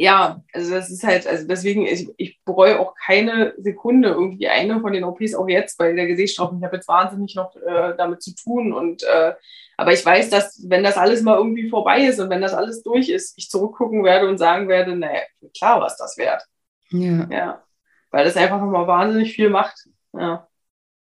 [0.00, 4.80] ja, also das ist halt, also deswegen, ich, ich bereue auch keine Sekunde irgendwie eine
[4.80, 6.56] von den OPs, auch jetzt bei der Gesäßstraffung.
[6.56, 8.72] Ich habe jetzt wahnsinnig noch äh, damit zu tun.
[8.72, 9.34] Und äh,
[9.76, 12.82] aber ich weiß, dass wenn das alles mal irgendwie vorbei ist und wenn das alles
[12.82, 15.20] durch ist, ich zurückgucken werde und sagen werde, naja,
[15.54, 16.44] klar, was das wert.
[16.92, 17.28] Ja.
[17.30, 17.62] ja.
[18.10, 19.86] Weil das einfach nochmal wahnsinnig viel macht.
[20.14, 20.48] Ja.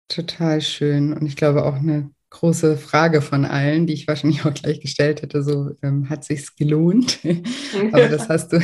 [0.08, 1.12] Total schön.
[1.12, 5.22] Und ich glaube auch eine große Frage von allen, die ich wahrscheinlich auch gleich gestellt
[5.22, 7.20] hätte, so ähm, hat sich's gelohnt?
[7.92, 8.60] Aber das hast du,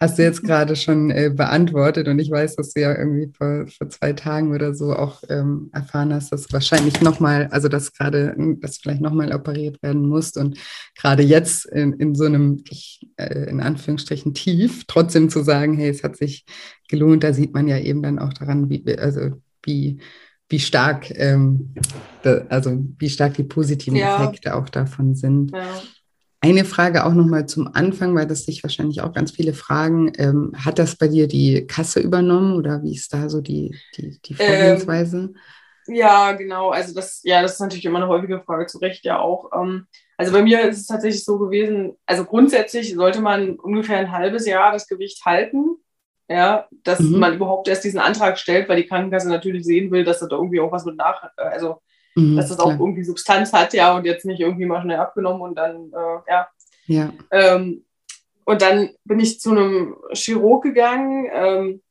[0.00, 3.66] hast du jetzt gerade schon äh, beantwortet und ich weiß, dass du ja irgendwie vor,
[3.66, 8.34] vor zwei Tagen oder so auch ähm, erfahren hast, dass wahrscheinlich nochmal, also dass gerade,
[8.60, 10.56] dass vielleicht nochmal operiert werden muss und
[10.96, 15.88] gerade jetzt in, in so einem, ich, äh, in Anführungsstrichen tief, trotzdem zu sagen, hey,
[15.88, 16.44] es hat sich
[16.88, 19.32] gelohnt, da sieht man ja eben dann auch daran, wie, also
[19.64, 19.98] wie
[20.48, 21.74] wie stark, ähm,
[22.22, 24.16] da, also wie stark die positiven ja.
[24.16, 25.52] Effekte auch davon sind.
[25.52, 25.82] Ja.
[26.40, 30.12] Eine Frage auch nochmal zum Anfang, weil das sich wahrscheinlich auch ganz viele fragen.
[30.18, 34.18] Ähm, hat das bei dir die Kasse übernommen oder wie ist da so die, die,
[34.24, 35.16] die Vorgehensweise?
[35.18, 35.36] Ähm,
[35.88, 36.70] ja, genau.
[36.70, 39.50] Also das, ja, das ist natürlich immer eine häufige Frage, zu Recht ja auch.
[39.54, 39.86] Ähm,
[40.16, 44.46] also bei mir ist es tatsächlich so gewesen, also grundsätzlich sollte man ungefähr ein halbes
[44.46, 45.76] Jahr das Gewicht halten
[46.28, 47.18] ja, dass mhm.
[47.18, 50.36] man überhaupt erst diesen Antrag stellt, weil die Krankenkasse natürlich sehen will, dass das da
[50.36, 51.80] irgendwie auch was mit nach, äh, also
[52.14, 52.68] mhm, dass das klar.
[52.68, 56.30] auch irgendwie Substanz hat, ja, und jetzt nicht irgendwie mal schnell abgenommen und dann, äh,
[56.30, 56.48] ja.
[56.86, 57.12] ja.
[57.30, 57.84] Ähm,
[58.44, 61.82] und dann bin ich zu einem Chirurg gegangen, ähm,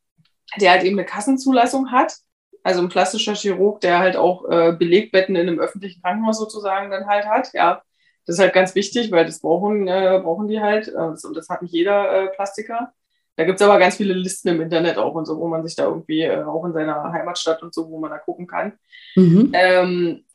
[0.59, 2.15] der halt eben eine Kassenzulassung hat.
[2.63, 7.07] Also ein plastischer Chirurg, der halt auch äh, Belegbetten in einem öffentlichen Krankenhaus sozusagen dann
[7.07, 7.81] halt hat, ja.
[8.25, 10.89] Das ist halt ganz wichtig, weil das brauchen, äh, brauchen die halt.
[10.89, 12.91] Äh, und das hat nicht jeder äh, Plastiker.
[13.37, 15.75] Da gibt es aber ganz viele Listen im Internet auch und so, wo man sich
[15.75, 18.73] da irgendwie äh, auch in seiner Heimatstadt und so, wo man da gucken kann.
[19.15, 19.51] Mhm.
[19.53, 20.25] Ähm,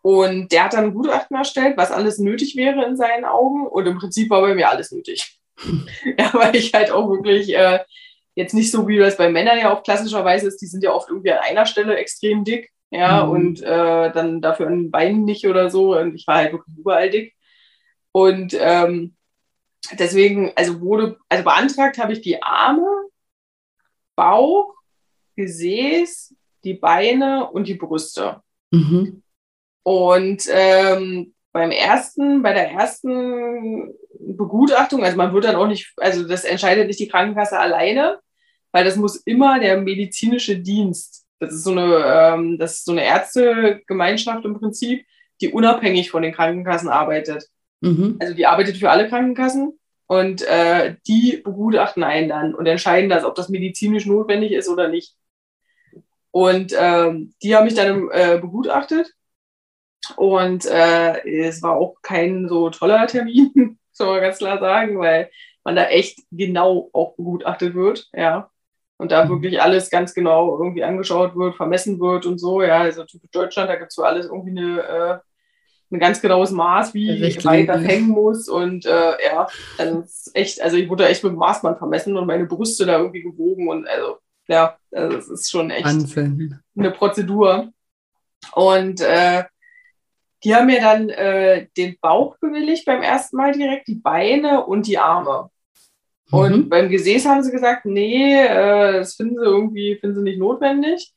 [0.00, 3.66] und der hat dann ein Gutachten erstellt, was alles nötig wäre in seinen Augen.
[3.66, 5.40] Und im Prinzip war bei mir alles nötig.
[6.18, 7.80] ja, weil ich halt auch wirklich äh,
[8.36, 11.08] jetzt nicht so, wie das bei Männern ja auch klassischerweise ist, die sind ja oft
[11.08, 12.70] irgendwie an einer Stelle extrem dick.
[12.90, 13.32] Ja, mhm.
[13.32, 15.98] und äh, dann dafür an den Beinen nicht oder so.
[15.98, 17.34] Und ich war halt wirklich überall dick.
[18.12, 19.15] Und ähm,
[19.98, 22.86] deswegen, also wurde, also beantragt habe ich die Arme,
[24.16, 24.74] Bauch,
[25.36, 26.34] Gesäß,
[26.64, 28.42] die Beine und die Brüste.
[28.70, 29.22] Mhm.
[29.82, 36.26] Und ähm, beim ersten, bei der ersten Begutachtung, also man wird dann auch nicht, also
[36.26, 38.18] das entscheidet nicht die Krankenkasse alleine,
[38.72, 42.92] weil das muss immer der medizinische Dienst, das ist so eine, ähm, das ist so
[42.92, 45.06] eine Ärztegemeinschaft im Prinzip,
[45.40, 47.46] die unabhängig von den Krankenkassen arbeitet.
[47.86, 48.16] Mhm.
[48.20, 53.24] Also die arbeitet für alle Krankenkassen und äh, die begutachten einen dann und entscheiden das,
[53.24, 55.14] ob das medizinisch notwendig ist oder nicht.
[56.30, 59.12] Und ähm, die haben mich dann äh, begutachtet
[60.16, 65.30] und äh, es war auch kein so toller Termin, soll man ganz klar sagen, weil
[65.64, 68.50] man da echt genau auch begutachtet wird, ja.
[68.98, 69.30] Und da mhm.
[69.30, 72.80] wirklich alles ganz genau irgendwie angeschaut wird, vermessen wird und so, ja.
[72.80, 75.18] Also typisch Deutschland, da gibt es für alles irgendwie eine äh,
[75.90, 78.48] ein ganz genaues Maß, wie weit das hängen muss.
[78.48, 79.46] Und äh, ja,
[79.78, 82.98] also ist echt, also ich wurde echt mit dem Maßband vermessen und meine Brüste da
[82.98, 84.18] irgendwie gewogen und also
[84.48, 86.60] ja, also es ist schon echt Wahnsinn.
[86.76, 87.72] eine Prozedur.
[88.54, 89.44] Und äh,
[90.44, 94.86] die haben mir dann äh, den Bauch bewilligt beim ersten Mal direkt, die Beine und
[94.86, 95.50] die Arme.
[96.30, 96.68] Und mhm.
[96.68, 101.12] beim Gesäß haben sie gesagt, nee, äh, das finden sie irgendwie, finden sie nicht notwendig.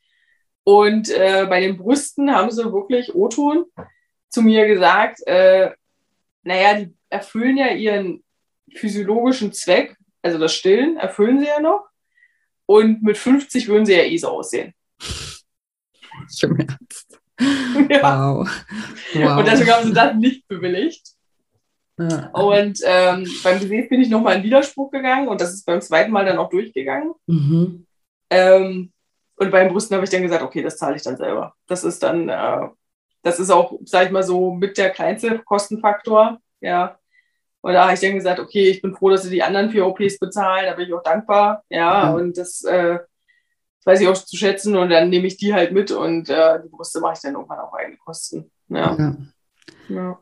[0.64, 3.64] Und äh, bei den Brüsten haben sie wirklich O-Ton
[4.30, 5.70] zu mir gesagt, äh,
[6.42, 8.22] naja, die erfüllen ja ihren
[8.74, 11.86] physiologischen Zweck, also das Stillen erfüllen sie ja noch.
[12.66, 14.72] Und mit 50 würden sie ja eh so aussehen.
[16.42, 17.18] Im Ernst.
[17.88, 18.02] Ja.
[18.02, 18.50] Wow.
[19.14, 19.38] wow.
[19.38, 21.14] Und deswegen haben sie das nicht bewilligt.
[21.98, 22.28] Ja.
[22.32, 26.12] Und ähm, beim Gesäß bin ich nochmal in Widerspruch gegangen und das ist beim zweiten
[26.12, 27.14] Mal dann auch durchgegangen.
[27.26, 27.86] Mhm.
[28.28, 28.92] Ähm,
[29.36, 31.54] und beim Brüsten habe ich dann gesagt, okay, das zahle ich dann selber.
[31.66, 32.68] Das ist dann, äh,
[33.22, 36.38] das ist auch, sage ich mal so, mit der kleinste Kostenfaktor.
[36.60, 36.98] Ja.
[37.60, 39.86] Und da habe ich dann gesagt, okay, ich bin froh, dass sie die anderen vier
[39.86, 41.62] OPs bezahlen, da bin ich auch dankbar.
[41.68, 42.14] Ja, mhm.
[42.14, 42.98] und das, äh,
[43.84, 46.68] weiß ich auch zu schätzen und dann nehme ich die halt mit und äh, die
[46.68, 48.50] Brüste mache ich dann irgendwann auf eigene Kosten.
[48.68, 48.96] Ja.
[48.96, 49.16] ja.
[49.88, 50.18] ja.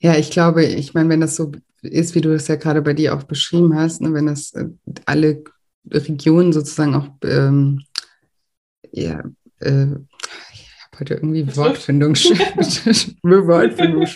[0.00, 1.50] Ja, ich glaube, ich meine, wenn das so
[1.82, 4.66] ist, wie du es ja gerade bei dir auch beschrieben hast, ne, wenn das äh,
[5.06, 5.42] alle
[5.90, 7.82] Regionen sozusagen auch ähm,
[8.92, 9.22] ja,
[9.60, 9.86] äh,
[10.98, 12.14] heute irgendwie Wortfindung,
[13.22, 14.06] Wortfindung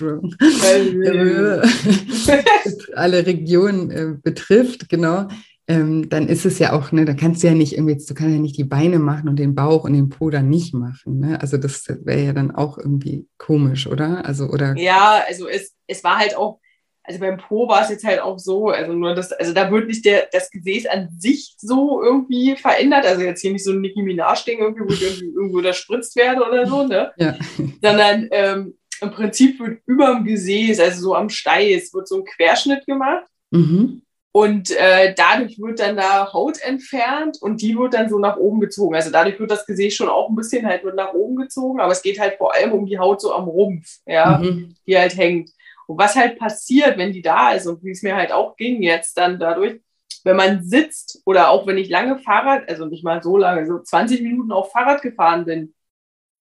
[2.94, 5.28] alle Regionen äh, betrifft, genau,
[5.68, 8.34] ähm, dann ist es ja auch, ne, da kannst du ja nicht irgendwie, du kannst
[8.34, 11.20] ja nicht die Beine machen und den Bauch und den Po dann nicht machen.
[11.20, 11.40] Ne?
[11.40, 14.26] Also das wäre ja dann auch irgendwie komisch, oder?
[14.26, 14.76] Also, oder?
[14.76, 16.58] Ja, also es, es war halt auch,
[17.05, 19.88] also beim Po war es jetzt halt auch so, also nur das, also da wird
[19.88, 23.80] nicht der, das Gesäß an sich so irgendwie verändert, also jetzt hier nicht so ein
[23.80, 27.12] Nicki Minaj-Ding irgendwie, wo ich irgendwie irgendwo da spritzt werde oder so, ne?
[27.16, 27.34] Ja.
[27.82, 32.24] Sondern ähm, im Prinzip wird über dem Gesäß, also so am Steiß, wird so ein
[32.24, 33.26] Querschnitt gemacht.
[33.50, 34.03] Mhm.
[34.34, 38.61] Und äh, dadurch wird dann da Haut entfernt und die wird dann so nach oben
[38.61, 38.94] gezogen.
[38.94, 41.92] Also dadurch wird das Gesäß schon auch ein bisschen halt wird nach oben gezogen, aber
[41.92, 44.74] es geht halt vor allem um die Haut so am Rumpf, ja, mhm.
[44.86, 45.50] die halt hängt.
[45.86, 48.82] Und was halt passiert, wenn die da ist und wie es mir halt auch ging
[48.82, 49.80] jetzt dann dadurch,
[50.24, 53.78] wenn man sitzt oder auch wenn ich lange Fahrrad, also nicht mal so lange, so
[53.78, 55.74] 20 Minuten auf Fahrrad gefahren bin,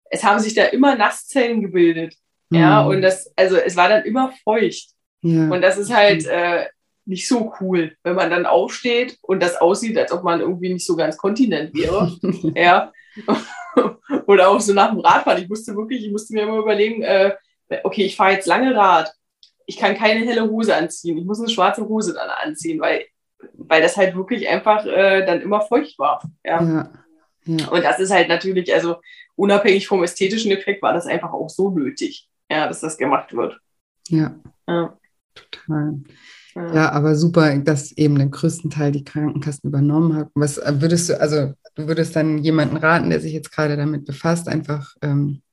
[0.10, 2.16] es haben sich da immer Nasszellen gebildet.
[2.50, 2.58] Mhm.
[2.58, 4.90] Ja, und das, also es war dann immer feucht.
[5.22, 5.50] Ja.
[5.50, 6.66] Und das ist halt, äh,
[7.10, 10.86] nicht so cool, wenn man dann aufsteht und das aussieht, als ob man irgendwie nicht
[10.86, 12.16] so ganz Kontinent wäre.
[12.56, 12.94] ja.
[14.28, 15.42] Oder auch so nach dem Radfahren.
[15.42, 17.36] Ich musste wirklich, ich musste mir immer überlegen, äh,
[17.84, 19.12] okay, ich fahre jetzt lange Rad.
[19.70, 21.16] Ich kann keine helle Hose anziehen.
[21.20, 23.06] Ich muss eine schwarze Hose dann anziehen, weil,
[23.54, 26.24] weil das halt wirklich einfach äh, dann immer feucht war.
[26.44, 26.64] Ja.
[26.64, 26.92] ja.
[27.46, 27.68] ja.
[27.70, 28.96] Und das ist halt natürlich, also
[29.36, 33.60] unabhängig vom ästhetischen Effekt, war das einfach auch so nötig, ja, dass das gemacht wird.
[34.08, 34.36] Ja.
[34.68, 34.98] ja.
[35.36, 36.00] Total.
[36.56, 36.92] Ja.
[36.92, 40.32] aber super, dass eben den größten Teil die Krankenkassen übernommen haben.
[40.34, 44.48] Was würdest du, also du würdest dann jemanden raten, der sich jetzt gerade damit befasst,
[44.50, 45.44] einfach ähm,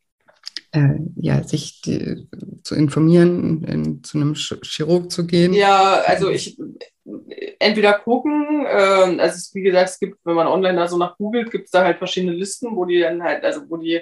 [0.77, 2.29] äh, ja, sich die,
[2.63, 5.55] zu informieren, in, zu einem Chirurg zu gehen?
[5.55, 6.59] Ja, also ich
[7.59, 11.17] entweder gucken, äh, also es, wie gesagt, es gibt, wenn man online da so nach
[11.17, 14.01] googelt, gibt es da halt verschiedene Listen, wo die dann halt, also wo die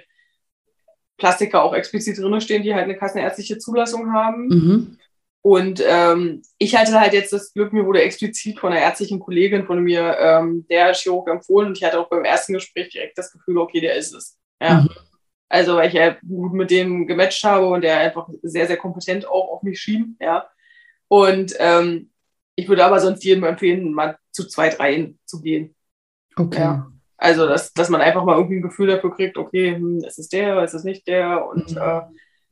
[1.17, 4.49] Plastiker auch explizit drin stehen, die halt eine kassenärztliche Zulassung haben.
[4.49, 4.99] Mhm.
[5.43, 9.67] Und ähm, ich hatte halt jetzt das Glück, mir wurde explizit von einer ärztlichen Kollegin
[9.67, 13.31] von mir ähm, der Chirurg empfohlen und ich hatte auch beim ersten Gespräch direkt das
[13.31, 14.39] Gefühl, okay, der ist es.
[14.61, 14.81] Ja.
[14.81, 14.89] Mhm.
[15.49, 19.27] Also weil ich ja gut mit dem gematcht habe und der einfach sehr, sehr kompetent
[19.27, 20.17] auch auf mich schien.
[20.21, 20.49] Ja.
[21.09, 22.11] Und ähm,
[22.57, 25.75] ich würde aber sonst jedem empfehlen, mal zu zwei, dreien zu gehen.
[26.37, 26.61] Okay.
[26.61, 26.91] Ja.
[27.17, 30.29] Also, dass, dass man einfach mal irgendwie ein Gefühl dafür kriegt, okay, hm, ist es
[30.29, 31.47] der, ist es nicht der?
[31.47, 31.79] Und mhm.
[31.79, 32.03] äh,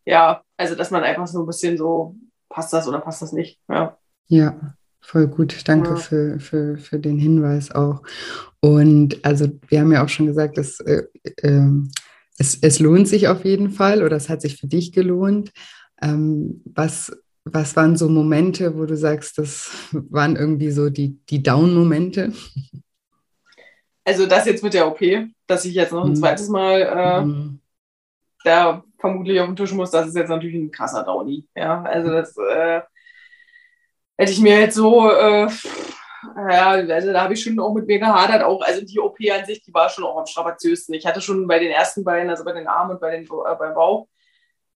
[0.04, 2.16] ja, also dass man einfach so ein bisschen so
[2.48, 3.60] passt das oder passt das nicht.
[3.68, 5.68] Ja, ja voll gut.
[5.68, 5.96] Danke ja.
[5.96, 8.02] für, für, für den Hinweis auch.
[8.60, 11.02] Und also wir haben ja auch schon gesagt, dass äh,
[11.42, 11.68] äh,
[12.42, 15.52] es, es lohnt sich auf jeden Fall oder es hat sich für dich gelohnt.
[16.02, 21.42] Ähm, was, was waren so Momente, wo du sagst, das waren irgendwie so die, die
[21.42, 22.32] Down-Momente?
[24.04, 25.00] Also das jetzt mit der OP,
[25.46, 26.16] dass ich jetzt noch ein mhm.
[26.16, 27.60] zweites Mal äh, mhm.
[28.42, 31.46] da vermutlich auf den Tisch muss, das ist jetzt natürlich ein krasser Downy.
[31.54, 32.80] Ja, also das äh,
[34.16, 35.48] hätte ich mir jetzt so, äh,
[36.50, 38.42] ja, also da habe ich schon auch mit mir gehadert.
[38.42, 40.94] Auch, also die OP an sich, die war schon auch am strapaziösten.
[40.94, 43.54] Ich hatte schon bei den ersten beiden, also bei den Armen und bei den, äh,
[43.58, 44.08] beim Bauch,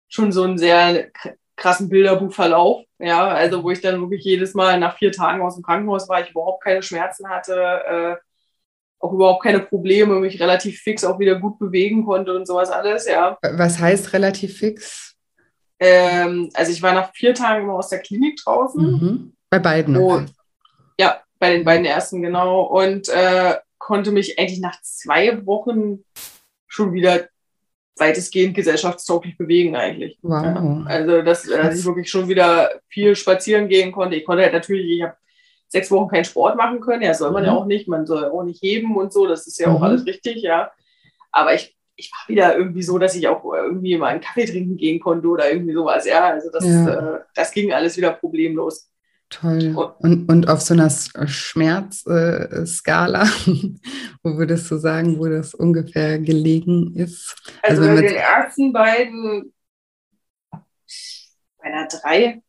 [0.07, 1.09] schon so einen sehr
[1.55, 2.83] krassen Bilderbuchverlauf.
[2.99, 6.21] Ja, also wo ich dann wirklich jedes Mal nach vier Tagen aus dem Krankenhaus war,
[6.21, 7.55] ich überhaupt keine Schmerzen hatte.
[7.55, 8.15] Äh,
[8.99, 13.05] auch überhaupt keine Probleme, mich relativ fix auch wieder gut bewegen konnte und sowas alles,
[13.05, 13.37] ja.
[13.41, 15.15] Was heißt relativ fix?
[15.77, 18.81] Ähm, also ich war nach vier Tagen immer aus der Klinik draußen.
[18.81, 19.35] Mhm.
[19.49, 19.97] Bei beiden.
[19.97, 20.33] Und,
[20.97, 22.61] ja, bei den beiden ersten, genau.
[22.61, 26.05] Und äh, konnte mich eigentlich nach zwei Wochen
[26.67, 27.27] schon wieder
[27.97, 30.17] weitestgehend gesellschaftstauglich bewegen eigentlich.
[30.21, 30.41] Wow.
[30.41, 34.15] Ja, also dass, dass ich wirklich schon wieder viel spazieren gehen konnte.
[34.15, 35.17] Ich konnte halt natürlich, ich habe
[35.67, 37.01] sechs Wochen keinen Sport machen können.
[37.01, 37.47] Ja, soll man mhm.
[37.47, 37.89] ja auch nicht.
[37.89, 39.27] Man soll auch nicht heben und so.
[39.27, 39.75] Das ist ja mhm.
[39.75, 40.71] auch alles richtig, ja.
[41.33, 44.77] Aber ich, ich war wieder irgendwie so, dass ich auch irgendwie mal einen Kaffee trinken
[44.77, 46.05] gehen konnte oder irgendwie sowas.
[46.05, 47.15] Ja, also das, ja.
[47.15, 48.92] Äh, das ging alles wieder problemlos.
[49.33, 49.75] Toll.
[49.99, 53.23] Und, und auf so einer Schmerzskala,
[54.23, 57.35] wo würdest du sagen, wo das ungefähr gelegen ist?
[57.63, 59.51] Also, also bei den ersten beiden,
[60.51, 62.43] bei einer drei,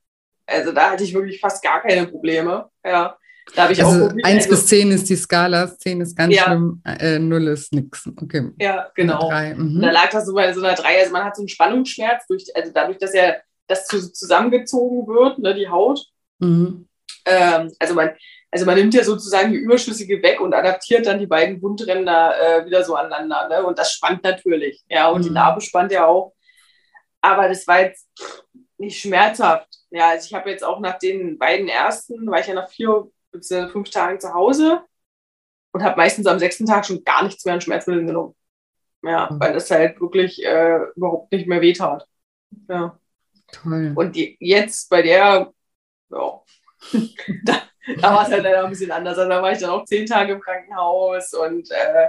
[0.47, 2.69] also da hatte ich wirklich fast gar keine Probleme.
[2.85, 3.17] Ja.
[3.55, 6.45] Da ich also auch 1 also, bis 10 ist die Skala, 10 ist ganz ja.
[6.45, 8.09] schlimm, äh, 0 ist nichts.
[8.21, 8.51] Okay.
[8.59, 9.31] Ja, genau.
[9.31, 9.81] Mhm.
[9.81, 11.01] Da lag das so bei so einer 3.
[11.01, 15.55] Also man hat so einen Spannungsschmerz, durch, also dadurch, dass ja das zusammengezogen wird, ne,
[15.55, 16.14] die Haut.
[16.45, 16.89] Mhm.
[17.27, 18.11] Ähm, also, man,
[18.51, 22.67] also man nimmt ja sozusagen die Überschüssige weg und adaptiert dann die beiden Wundränder äh,
[22.67, 23.49] wieder so aneinander.
[23.49, 23.67] Ne?
[23.67, 24.85] Und das spannt natürlich.
[24.89, 25.25] Ja, und mhm.
[25.25, 26.35] die Narbe spannt ja auch.
[27.21, 28.07] Aber das war jetzt
[28.77, 29.69] nicht schmerzhaft.
[29.91, 33.11] Ja, also ich habe jetzt auch nach den beiden ersten, war ich ja nach vier
[33.33, 34.83] bis fünf Tagen zu Hause
[35.73, 38.35] und habe meistens am sechsten Tag schon gar nichts mehr an Schmerzmitteln genommen.
[39.03, 39.41] Ja, mhm.
[39.41, 42.07] weil das halt wirklich äh, überhaupt nicht mehr wehtat.
[42.69, 42.99] Ja.
[43.53, 43.93] Toll.
[43.95, 45.53] Und die, jetzt bei der,
[46.11, 46.43] ja,
[47.45, 47.63] da,
[48.01, 49.19] da war es halt leider ein bisschen anders.
[49.19, 52.09] Also da war ich dann auch zehn Tage im Krankenhaus und äh,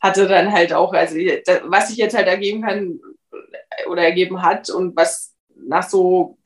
[0.00, 3.00] hatte dann halt auch, also was ich jetzt halt ergeben kann
[3.88, 6.38] oder ergeben hat und was nach so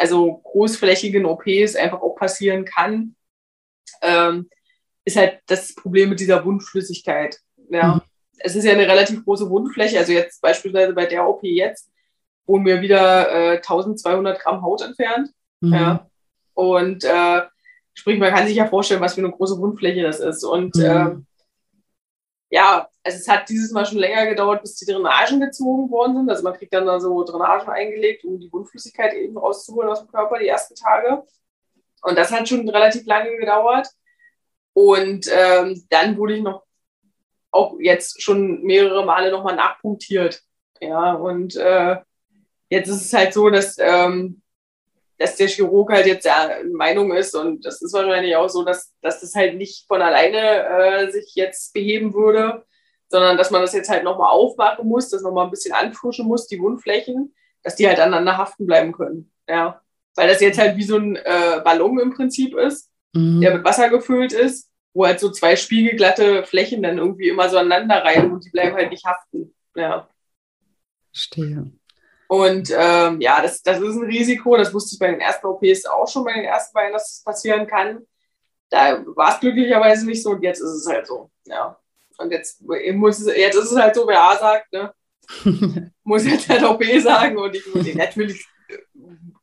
[0.00, 3.14] also großflächigen OPs einfach auch passieren kann,
[4.00, 4.48] ähm,
[5.04, 7.38] ist halt das Problem mit dieser Wundflüssigkeit.
[7.68, 7.96] Ja.
[7.96, 8.00] Mhm.
[8.38, 11.90] Es ist ja eine relativ große Wundfläche, also jetzt beispielsweise bei der OP jetzt
[12.46, 15.30] wurden mir wieder äh, 1200 Gramm Haut entfernt.
[15.60, 15.72] Mhm.
[15.72, 16.09] Ja.
[16.60, 17.42] Und äh,
[17.94, 20.44] sprich, man kann sich ja vorstellen, was für eine große Wundfläche das ist.
[20.44, 20.84] Und mhm.
[20.84, 21.16] äh,
[22.50, 26.28] ja, also es hat dieses Mal schon länger gedauert, bis die Drainagen gezogen worden sind.
[26.28, 30.08] Also man kriegt dann da so Drainagen eingelegt, um die Wundflüssigkeit eben rauszuholen aus dem
[30.08, 31.22] Körper die ersten Tage.
[32.02, 33.88] Und das hat schon relativ lange gedauert.
[34.74, 36.64] Und ähm, dann wurde ich noch
[37.52, 40.42] auch jetzt schon mehrere Male nochmal nachpunktiert.
[40.80, 41.96] Ja, und äh,
[42.68, 44.42] jetzt ist es halt so, dass, ähm,
[45.20, 48.92] dass der Chirurg halt jetzt der Meinung ist, und das ist wahrscheinlich auch so, dass,
[49.00, 52.64] dass das halt nicht von alleine äh, sich jetzt beheben würde,
[53.08, 56.48] sondern dass man das jetzt halt nochmal aufmachen muss, das nochmal ein bisschen anfrischen muss,
[56.48, 59.30] die Wundflächen, dass die halt aneinander haften bleiben können.
[59.48, 59.80] Ja
[60.16, 63.40] weil das jetzt halt wie so ein äh, Ballon im Prinzip ist, mhm.
[63.40, 67.58] der mit Wasser gefüllt ist, wo halt so zwei spiegelglatte Flächen dann irgendwie immer so
[67.58, 69.54] aneinander rein und die bleiben halt nicht haften.
[69.74, 70.08] Ja.
[71.12, 71.72] Verstehe.
[72.30, 74.56] Und ähm, ja, das, das ist ein Risiko.
[74.56, 77.24] Das wusste ich bei den ersten OPs auch schon, bei den ersten beiden, dass es
[77.24, 78.06] passieren kann.
[78.68, 81.28] Da war es glücklicherweise nicht so und jetzt ist es halt so.
[81.46, 81.76] Ja.
[82.18, 84.94] Und jetzt, muss es, jetzt ist es halt so, wer A sagt, ne?
[86.04, 88.46] muss jetzt halt auch B sagen und ich muss natürlich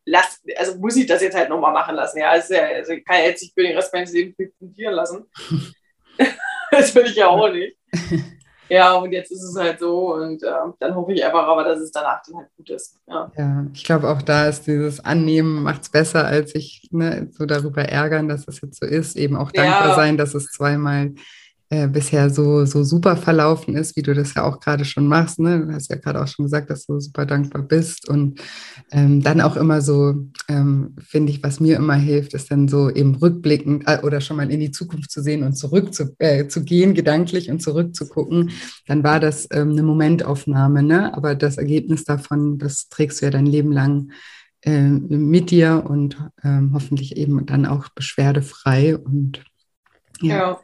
[0.06, 2.20] lass, also muss ich das jetzt halt nochmal machen lassen.
[2.20, 5.26] Ja, also, also ich kann jetzt nicht für den Rest meines Lebens präsentieren lassen.
[6.72, 7.78] das will ich ja auch nicht.
[8.70, 11.80] Ja, und jetzt ist es halt so und äh, dann hoffe ich einfach aber, dass
[11.80, 13.00] es danach dann halt gut ist.
[13.08, 17.30] Ja, ja ich glaube auch da ist dieses Annehmen macht es besser, als sich ne,
[17.32, 19.16] so darüber ärgern, dass es jetzt so ist.
[19.16, 19.96] Eben auch dankbar ja.
[19.96, 21.14] sein, dass es zweimal
[21.70, 25.38] äh, bisher so, so super verlaufen ist, wie du das ja auch gerade schon machst.
[25.40, 25.66] Ne?
[25.66, 28.08] Du hast ja gerade auch schon gesagt, dass du super dankbar bist.
[28.08, 28.40] Und
[28.92, 30.16] ähm, dann auch immer so,
[30.48, 34.38] ähm, finde ich, was mir immer hilft, ist dann so eben rückblickend äh, oder schon
[34.38, 38.52] mal in die Zukunft zu sehen und zurück zu, äh, zu gedanklich und zurückzugucken.
[38.86, 41.14] Dann war das ähm, eine Momentaufnahme, ne?
[41.16, 44.12] aber das Ergebnis davon, das trägst du ja dein Leben lang
[44.62, 49.44] äh, mit dir und ähm, hoffentlich eben dann auch beschwerdefrei und
[50.22, 50.36] ja.
[50.38, 50.60] ja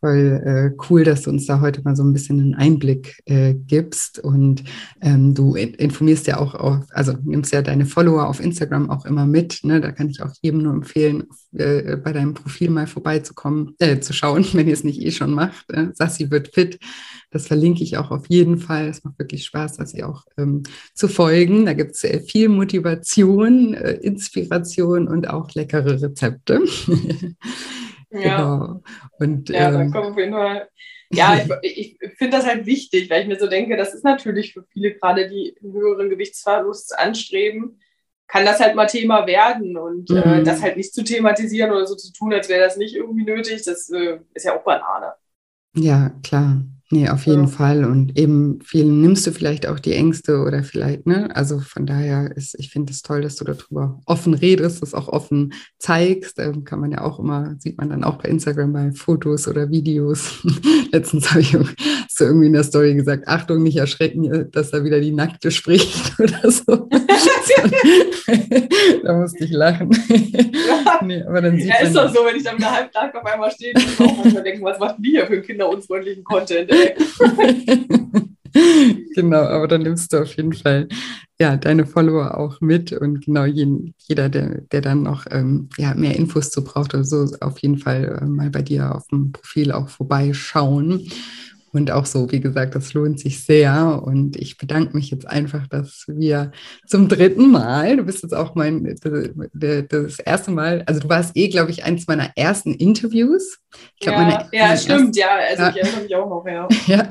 [0.00, 3.54] voll äh, cool, dass du uns da heute mal so ein bisschen einen Einblick äh,
[3.54, 4.18] gibst.
[4.18, 4.64] Und
[5.00, 9.26] ähm, du informierst ja auch, auf, also nimmst ja deine Follower auf Instagram auch immer
[9.26, 9.60] mit.
[9.62, 9.80] Ne?
[9.80, 14.12] Da kann ich auch jedem nur empfehlen, äh, bei deinem Profil mal vorbeizukommen, äh, zu
[14.12, 15.70] schauen, wenn ihr es nicht eh schon macht.
[15.70, 16.78] Äh, Sassi wird fit.
[17.30, 18.88] Das verlinke ich auch auf jeden Fall.
[18.88, 20.62] Es macht wirklich Spaß, Sassi auch ähm,
[20.94, 21.66] zu folgen.
[21.66, 26.60] Da gibt es viel Motivation, äh, Inspiration und auch leckere Rezepte.
[28.10, 28.36] Ja.
[28.36, 28.82] Genau.
[29.18, 30.68] Und, ja, ähm, da kommen auf jeden Fall.
[31.10, 34.52] Ja, ich, ich finde das halt wichtig, weil ich mir so denke, das ist natürlich
[34.52, 37.80] für viele gerade, die einen höheren Gewichtsverlust anstreben,
[38.28, 40.32] kann das halt mal Thema werden und äh, mhm.
[40.40, 43.24] äh, das halt nicht zu thematisieren oder so zu tun, als wäre das nicht irgendwie
[43.24, 45.14] nötig, das äh, ist ja auch Banane.
[45.74, 46.64] Ja, klar.
[46.90, 47.48] Nee, auf jeden ja.
[47.48, 47.84] Fall.
[47.84, 51.34] Und eben vielen nimmst du vielleicht auch die Ängste oder vielleicht, ne?
[51.34, 55.08] Also von daher ist, ich finde es toll, dass du darüber offen redest, das auch
[55.08, 56.38] offen zeigst.
[56.38, 59.68] Ähm, kann man ja auch immer, sieht man dann auch bei Instagram bei Fotos oder
[59.70, 60.46] Videos.
[60.92, 64.84] Letztens habe ich hast du irgendwie in der Story gesagt, Achtung, nicht erschrecken, dass da
[64.84, 66.88] wieder die Nackte spricht oder so.
[69.04, 69.90] da musste ich lachen.
[71.02, 73.24] nee, aber dann sieht ja, ist doch so, wenn ich dann da halb nackt auf
[73.24, 76.70] einmal stehe, dann auch manchmal denken, was macht die hier für einen kinderunfreundlichen Content?
[79.14, 80.88] genau, aber dann nimmst du auf jeden Fall
[81.38, 85.94] ja, deine Follower auch mit und genau jeden, jeder, der, der dann noch ähm, ja,
[85.94, 89.32] mehr Infos zu braucht oder so, auf jeden Fall äh, mal bei dir auf dem
[89.32, 91.10] Profil auch vorbeischauen.
[91.76, 94.02] Und auch so, wie gesagt, das lohnt sich sehr.
[94.02, 96.50] Und ich bedanke mich jetzt einfach, dass wir
[96.86, 98.96] zum dritten Mal, du bist jetzt auch mein,
[99.52, 103.58] das erste Mal, also du warst eh, glaube ich, eins meiner ersten Interviews.
[103.98, 106.46] Glaub, ja, meine, ja meine stimmt, erste, ja, also ja, ich erinnere mich auch noch,
[106.46, 106.68] ja.
[106.86, 107.08] ja,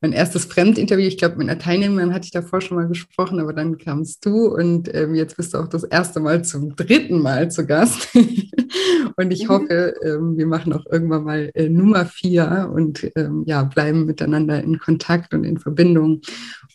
[0.00, 3.52] mein erstes Fremdinterview, ich glaube, mit einer Teilnehmerin hatte ich davor schon mal gesprochen, aber
[3.52, 7.50] dann kamst du und ähm, jetzt bist du auch das erste Mal zum dritten Mal
[7.50, 8.08] zu Gast.
[9.16, 9.48] und ich mhm.
[9.48, 14.62] hoffe, ähm, wir machen auch irgendwann mal äh, Nummer vier und ähm, ja, bleiben miteinander
[14.62, 16.20] in Kontakt und in Verbindung.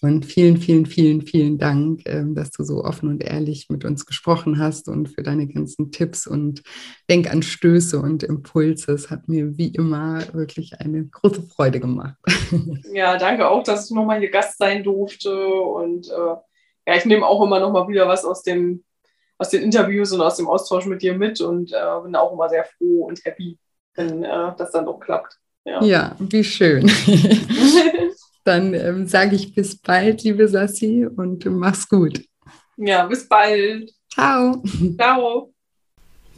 [0.02, 4.06] Und vielen, vielen, vielen, vielen Dank, ähm, dass du so offen und ehrlich mit uns
[4.06, 6.62] gesprochen hast und für deine ganzen Tipps und
[7.10, 8.94] Denkanstöße und Impulse.
[8.94, 12.16] Es hat mir wie immer wirklich eine große Freude gemacht.
[12.92, 15.32] Ja, danke auch, dass ich nochmal hier Gast sein durfte.
[15.32, 16.36] Und äh,
[16.88, 18.84] ja, ich nehme auch immer nochmal wieder was aus dem
[19.38, 22.50] aus den Interviews und aus dem Austausch mit dir mit und äh, bin auch immer
[22.50, 23.58] sehr froh und happy,
[23.96, 25.38] wenn äh, das dann doch klappt.
[25.66, 26.92] Ja, ja wie schön.
[28.44, 32.22] Dann ähm, sage ich bis bald, liebe Sassi, und mach's gut.
[32.78, 33.92] Ja, bis bald.
[34.10, 34.64] Ciao.
[34.98, 35.54] Ciao.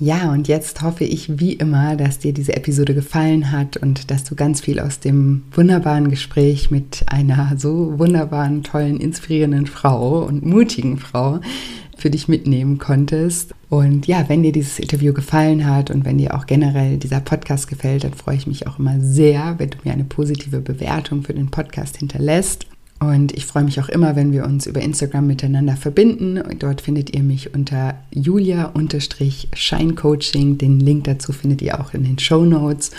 [0.03, 4.23] Ja, und jetzt hoffe ich wie immer, dass dir diese Episode gefallen hat und dass
[4.23, 10.43] du ganz viel aus dem wunderbaren Gespräch mit einer so wunderbaren, tollen, inspirierenden Frau und
[10.43, 11.39] mutigen Frau
[11.95, 13.53] für dich mitnehmen konntest.
[13.69, 17.67] Und ja, wenn dir dieses Interview gefallen hat und wenn dir auch generell dieser Podcast
[17.67, 21.35] gefällt, dann freue ich mich auch immer sehr, wenn du mir eine positive Bewertung für
[21.35, 22.65] den Podcast hinterlässt.
[23.01, 26.39] Und ich freue mich auch immer, wenn wir uns über Instagram miteinander verbinden.
[26.59, 30.59] Dort findet ihr mich unter julia-scheincoaching.
[30.59, 32.91] Den Link dazu findet ihr auch in den Show Notes.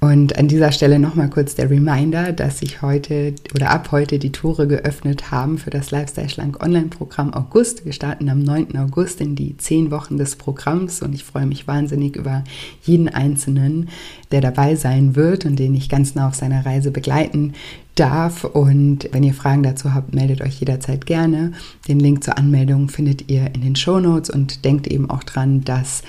[0.00, 4.32] Und an dieser Stelle nochmal kurz der Reminder, dass sich heute oder ab heute die
[4.32, 7.84] Tore geöffnet haben für das Lifestyle Schlank Online-Programm August.
[7.84, 8.78] Wir starten am 9.
[8.78, 12.44] August in die zehn Wochen des Programms und ich freue mich wahnsinnig über
[12.82, 13.90] jeden Einzelnen,
[14.32, 17.52] der dabei sein wird und den ich ganz nah auf seiner Reise begleiten
[17.94, 18.44] darf.
[18.44, 21.52] Und wenn ihr Fragen dazu habt, meldet euch jederzeit gerne.
[21.88, 25.62] Den Link zur Anmeldung findet ihr in den Show Notes und denkt eben auch dran,
[25.62, 26.02] dass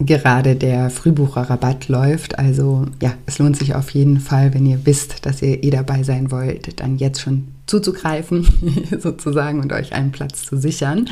[0.00, 2.38] gerade der Frühbucherrabatt läuft.
[2.38, 6.02] Also ja, es lohnt sich auf jeden Fall, wenn ihr wisst, dass ihr eh dabei
[6.02, 8.46] sein wollt, dann jetzt schon zuzugreifen
[8.98, 11.08] sozusagen und euch einen Platz zu sichern.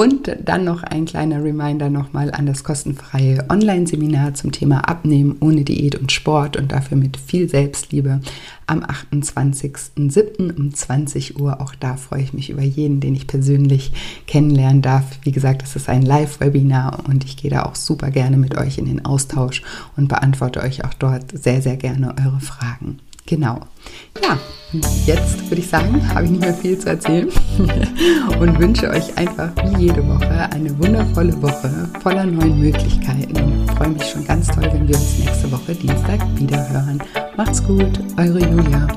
[0.00, 5.62] Und dann noch ein kleiner Reminder nochmal an das kostenfreie Online-Seminar zum Thema Abnehmen ohne
[5.62, 8.22] Diät und Sport und dafür mit viel Selbstliebe
[8.66, 10.56] am 28.07.
[10.56, 11.60] um 20 Uhr.
[11.60, 13.92] Auch da freue ich mich über jeden, den ich persönlich
[14.26, 15.04] kennenlernen darf.
[15.22, 18.78] Wie gesagt, es ist ein Live-Webinar und ich gehe da auch super gerne mit euch
[18.78, 19.60] in den Austausch
[19.98, 23.00] und beantworte euch auch dort sehr, sehr gerne eure Fragen.
[23.30, 23.60] Genau.
[24.20, 24.36] Ja,
[25.06, 27.28] jetzt würde ich sagen, habe ich nicht mehr viel zu erzählen
[28.40, 33.64] und wünsche euch einfach wie jede Woche eine wundervolle Woche voller neuen Möglichkeiten.
[33.64, 37.00] Ich freue mich schon ganz toll, wenn wir uns nächste Woche Dienstag wieder hören.
[37.36, 38.88] Macht's gut, eure Julia.